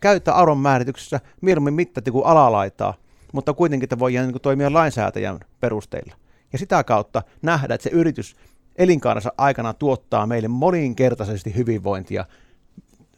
käyttää 0.00 0.34
arvon 0.34 0.58
määrityksessä 0.58 1.20
mieluummin 1.40 1.74
mittati 1.74 2.10
kuin 2.10 2.26
alalaitaa, 2.26 2.94
mutta 3.32 3.54
kuitenkin, 3.54 3.84
että 3.84 3.98
voidaan 3.98 4.28
niin 4.28 4.40
toimia 4.40 4.72
lainsäätäjän 4.72 5.40
perusteilla. 5.60 6.14
Ja 6.52 6.58
sitä 6.58 6.84
kautta 6.84 7.22
nähdä, 7.42 7.74
että 7.74 7.82
se 7.82 7.90
yritys 7.90 8.36
elinkaarensa 8.76 9.32
aikana 9.38 9.74
tuottaa 9.74 10.26
meille 10.26 10.48
moninkertaisesti 10.48 11.54
hyvinvointia 11.56 12.24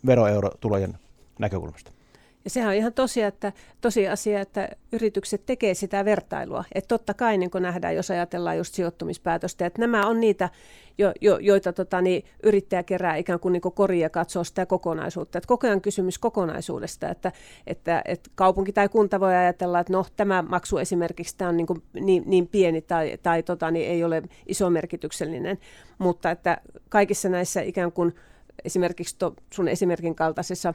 veroeurotulojen 0.06 0.98
näkökulmasta. 1.38 1.95
Ja 2.46 2.50
sehän 2.50 2.68
on 2.68 2.74
ihan 2.74 2.92
tosia, 2.92 3.26
että, 3.26 3.52
tosiasia, 3.80 4.40
että 4.40 4.68
yritykset 4.92 5.46
tekee 5.46 5.74
sitä 5.74 6.04
vertailua. 6.04 6.64
Että 6.74 6.88
totta 6.88 7.14
kai 7.14 7.38
niin 7.38 7.50
nähdään, 7.60 7.96
jos 7.96 8.10
ajatellaan 8.10 8.56
just 8.56 8.74
sijoittumispäätöstä, 8.74 9.66
että 9.66 9.80
nämä 9.80 10.06
on 10.06 10.20
niitä, 10.20 10.50
jo, 10.98 11.12
jo, 11.20 11.38
joita 11.38 11.72
tota, 11.72 12.00
niin, 12.00 12.24
yrittäjä 12.42 12.82
kerää 12.82 13.16
ikään 13.16 13.40
kuin, 13.40 13.52
niin 13.52 13.60
kuin 13.60 13.74
koria 13.74 14.02
ja 14.02 14.10
katsoo 14.10 14.44
sitä 14.44 14.66
kokonaisuutta. 14.66 15.38
Että 15.38 15.48
koko 15.48 15.66
ajan 15.66 15.80
kysymys 15.80 16.18
kokonaisuudesta, 16.18 17.08
että, 17.08 17.32
että, 17.66 18.02
että 18.04 18.30
kaupunki 18.34 18.72
tai 18.72 18.88
kunta 18.88 19.20
voi 19.20 19.34
ajatella, 19.34 19.80
että 19.80 19.92
no 19.92 20.06
tämä 20.16 20.42
maksu 20.42 20.78
esimerkiksi 20.78 21.36
tämä 21.36 21.48
on 21.48 21.56
niin, 21.56 21.66
kuin 21.66 21.82
niin, 22.00 22.22
niin 22.26 22.48
pieni 22.48 22.82
tai, 22.82 23.18
tai 23.22 23.42
tota, 23.42 23.70
niin 23.70 23.90
ei 23.90 24.04
ole 24.04 24.22
iso 24.46 24.70
merkityksellinen, 24.70 25.58
mutta 25.98 26.30
että 26.30 26.58
kaikissa 26.88 27.28
näissä 27.28 27.60
ikään 27.60 27.92
kuin 27.92 28.14
esimerkiksi 28.64 29.16
to, 29.18 29.34
sun 29.52 29.68
esimerkin 29.68 30.14
kaltaisissa 30.14 30.74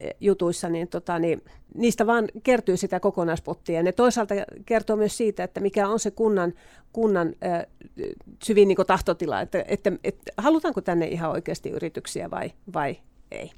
eh, 0.00 0.14
jutuissa, 0.20 0.68
niin, 0.68 0.88
tota, 0.88 1.18
niin 1.18 1.42
niistä 1.74 2.06
vaan 2.06 2.28
kertyy 2.42 2.76
sitä 2.76 3.00
kokonaispottia. 3.00 3.76
Ja 3.76 3.82
ne 3.82 3.92
toisaalta 3.92 4.34
kertoo 4.66 4.96
myös 4.96 5.16
siitä, 5.16 5.44
että 5.44 5.60
mikä 5.60 5.88
on 5.88 6.00
se 6.00 6.10
kunnan, 6.10 6.52
kunnan 6.92 7.34
äh, 7.44 7.66
syvin 8.44 8.68
niin 8.68 8.78
tahtotila, 8.86 9.40
että, 9.40 9.64
että, 9.68 9.92
että 10.04 10.32
halutaanko 10.36 10.80
tänne 10.80 11.06
ihan 11.06 11.30
oikeasti 11.30 11.70
yrityksiä 11.70 12.30
vai, 12.30 12.52
vai 12.74 12.96
ei. 13.30 13.52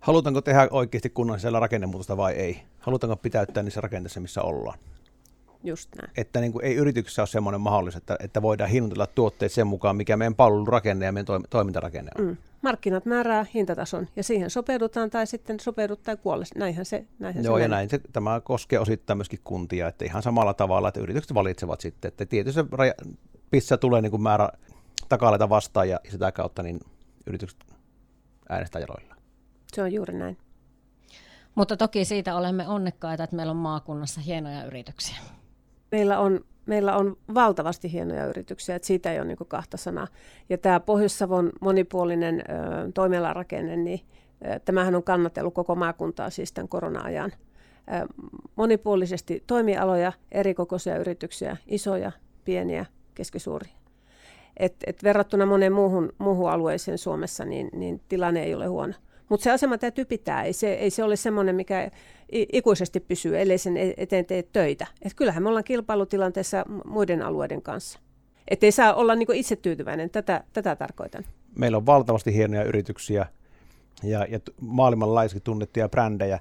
Halutaanko 0.00 0.40
tehdä 0.40 0.68
oikeasti 0.70 1.10
kunnon 1.10 1.40
siellä 1.40 1.60
rakennemuutosta 1.60 2.16
vai 2.16 2.32
ei? 2.32 2.62
Halutaanko 2.78 3.16
pitäyttää 3.16 3.62
niissä 3.62 3.80
rakenteissa, 3.80 4.20
missä 4.20 4.42
ollaan? 4.42 4.78
Just 5.64 5.88
näin. 6.02 6.12
Että 6.16 6.40
niin 6.40 6.52
kuin 6.52 6.64
ei 6.64 6.74
yrityksessä 6.74 7.22
ole 7.22 7.26
semmoinen 7.26 7.60
mahdollisuus, 7.60 8.02
että, 8.02 8.16
että 8.20 8.42
voidaan 8.42 8.70
hinnoitella 8.70 9.06
tuotteet 9.06 9.52
sen 9.52 9.66
mukaan, 9.66 9.96
mikä 9.96 10.16
meidän 10.16 10.34
palvelurakenne 10.34 11.06
ja 11.06 11.12
meidän 11.12 11.42
toimintarakenne 11.50 12.10
on. 12.18 12.24
Mm. 12.24 12.36
Markkinat 12.62 13.06
määrää 13.06 13.46
hintatason 13.54 14.08
ja 14.16 14.22
siihen 14.22 14.50
sopeudutaan 14.50 15.10
tai 15.10 15.26
sitten 15.26 15.60
sopeudut 15.60 16.02
tai 16.02 16.16
kuolle. 16.16 16.44
Näinhän 16.56 16.84
se 16.84 17.04
näinhän 17.18 17.44
Joo, 17.44 17.56
se 17.56 17.62
ja 17.62 17.68
näin 17.68 17.90
se, 17.90 18.00
tämä 18.12 18.40
koskee 18.40 18.78
osittain 18.78 19.16
myöskin 19.16 19.40
kuntia, 19.44 19.88
että 19.88 20.04
ihan 20.04 20.22
samalla 20.22 20.54
tavalla, 20.54 20.88
että 20.88 21.00
yritykset 21.00 21.34
valitsevat 21.34 21.80
sitten, 21.80 22.08
että 22.08 22.26
tietysti 22.26 22.60
raja, 22.70 22.94
missä 23.52 23.76
tulee 23.76 24.02
niin 24.02 24.10
kuin 24.10 24.22
määrä 24.22 24.48
takaleita 25.08 25.48
vastaan 25.48 25.88
ja 25.88 26.00
sitä 26.10 26.32
kautta 26.32 26.62
niin 26.62 26.80
yritykset 27.26 27.64
äänestää 28.48 28.80
jaloilla. 28.80 29.14
Se 29.72 29.82
on 29.82 29.92
juuri 29.92 30.14
näin. 30.14 30.36
Mutta 31.54 31.76
toki 31.76 32.04
siitä 32.04 32.36
olemme 32.36 32.68
onnekkaita, 32.68 33.24
että 33.24 33.36
meillä 33.36 33.50
on 33.50 33.56
maakunnassa 33.56 34.20
hienoja 34.20 34.64
yrityksiä. 34.64 35.16
Meillä 35.92 36.18
on, 36.18 36.44
meillä 36.68 36.96
on 36.96 37.16
valtavasti 37.34 37.92
hienoja 37.92 38.26
yrityksiä, 38.26 38.76
että 38.76 38.86
siitä 38.86 39.12
ei 39.12 39.18
ole 39.18 39.26
niin 39.26 39.38
kahta 39.48 39.76
sanaa. 39.76 40.06
Ja 40.48 40.58
tämä 40.58 40.80
Pohjois-Savon 40.80 41.52
monipuolinen 41.60 42.40
ö, 42.40 42.44
toimialarakenne, 42.94 43.76
niin 43.76 44.00
ö, 44.46 44.60
tämähän 44.64 44.94
on 44.94 45.02
kannatellut 45.02 45.54
koko 45.54 45.74
maakuntaa 45.74 46.30
siis 46.30 46.52
tämän 46.52 46.68
korona-ajan. 46.68 47.32
Ö, 47.32 48.24
monipuolisesti 48.56 49.44
toimialoja, 49.46 50.12
erikokoisia 50.32 50.98
yrityksiä, 50.98 51.56
isoja, 51.66 52.12
pieniä, 52.44 52.86
keskisuuria. 53.14 53.72
Et, 54.56 54.74
et 54.86 55.02
verrattuna 55.02 55.46
moneen 55.46 55.72
muuhun, 55.72 56.12
muuhun 56.18 56.50
alueeseen 56.50 56.98
Suomessa, 56.98 57.44
niin, 57.44 57.70
niin 57.72 58.00
tilanne 58.08 58.42
ei 58.42 58.54
ole 58.54 58.66
huono. 58.66 58.94
Mutta 59.28 59.44
se 59.44 59.50
asema 59.50 59.78
täytyy 59.78 60.04
pitää. 60.04 60.42
Ei 60.42 60.52
se, 60.52 60.72
ei 60.72 60.90
se 60.90 61.04
ole 61.04 61.16
semmoinen, 61.16 61.54
mikä 61.54 61.90
ikuisesti 62.32 63.00
pysyy, 63.00 63.40
ellei 63.40 63.58
sen 63.58 63.76
e-, 63.76 63.94
eteen 63.96 64.26
tee 64.26 64.42
töitä. 64.42 64.86
Et 65.02 65.14
kyllähän 65.14 65.42
me 65.42 65.48
ollaan 65.48 65.64
kilpailutilanteessa 65.64 66.64
muiden 66.84 67.22
alueiden 67.22 67.62
kanssa. 67.62 67.98
Että 68.48 68.66
ei 68.66 68.72
saa 68.72 68.94
olla 68.94 69.14
niinku 69.14 69.32
itse 69.32 69.56
tyytyväinen, 69.56 70.10
tätä, 70.10 70.44
tätä 70.52 70.76
tarkoitan. 70.76 71.24
Meillä 71.58 71.76
on 71.76 71.86
valtavasti 71.86 72.34
hienoja 72.34 72.64
yrityksiä 72.64 73.26
ja, 74.02 74.26
ja 74.30 74.40
maailmanlaajuisesti 74.60 75.40
tunnettuja 75.44 75.88
brändejä 75.88 76.38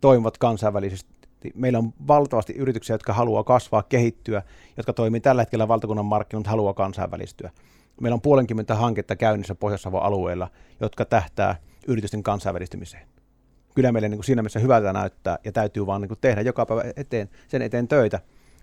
toimivat 0.00 0.38
kansainvälisesti. 0.38 1.14
Meillä 1.54 1.78
on 1.78 1.92
valtavasti 2.08 2.52
yrityksiä, 2.52 2.94
jotka 2.94 3.12
haluaa 3.12 3.44
kasvaa, 3.44 3.82
kehittyä, 3.82 4.42
jotka 4.76 4.92
toimii 4.92 5.20
tällä 5.20 5.42
hetkellä 5.42 5.68
valtakunnan 5.68 6.04
markkinoilla, 6.04 6.50
haluaa 6.50 6.74
kansainvälistyä. 6.74 7.50
Meillä 8.00 8.14
on 8.14 8.20
puolenkymmentä 8.20 8.74
hanketta 8.74 9.16
käynnissä 9.16 9.54
pohjois 9.54 9.86
alueella, 9.86 10.50
jotka 10.80 11.04
tähtää 11.04 11.56
yritysten 11.88 12.22
kansainvälistymiseen. 12.22 13.08
Kyllä 13.74 13.92
meille 13.92 14.08
niin 14.08 14.18
kuin 14.18 14.24
siinä 14.24 14.42
mielessä 14.42 14.58
hyvältä 14.58 14.92
näyttää 14.92 15.38
ja 15.44 15.52
täytyy 15.52 15.86
vaan 15.86 16.00
niin 16.00 16.08
kuin 16.08 16.18
tehdä 16.20 16.40
joka 16.40 16.66
päivä 16.66 16.82
eteen, 16.96 17.30
sen 17.48 17.62
eteen 17.62 17.88
töitä 17.88 18.20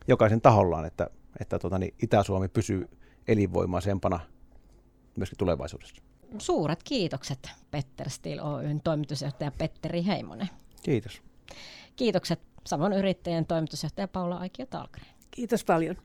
jokaisen 0.08 0.42
tahollaan, 0.42 0.86
että, 0.86 1.10
että 1.40 1.60
tuota, 1.60 1.80
niin 1.80 1.94
Itä-Suomi 2.04 2.48
pysyy 2.48 2.90
elinvoimaisempana 3.28 4.20
myöskin 5.16 5.38
tulevaisuudessa. 5.38 6.02
Suuret 6.38 6.84
kiitokset 6.84 7.50
Petter 7.72 8.10
Steel 8.10 8.40
Oyn 8.40 8.82
toimitusjohtaja 8.84 9.52
Petteri 9.58 10.06
Heimonen. 10.06 10.50
Kiitos. 10.84 11.22
Kiitokset 11.96 12.40
Savon 12.68 12.94
yrittäjien 12.94 13.46
toimitusjohtaja 13.46 14.08
Paula 14.08 14.38
Aikio 14.38 14.66
Talkren. 14.66 15.06
Kiitos 15.32 15.66
paljon. 15.66 15.96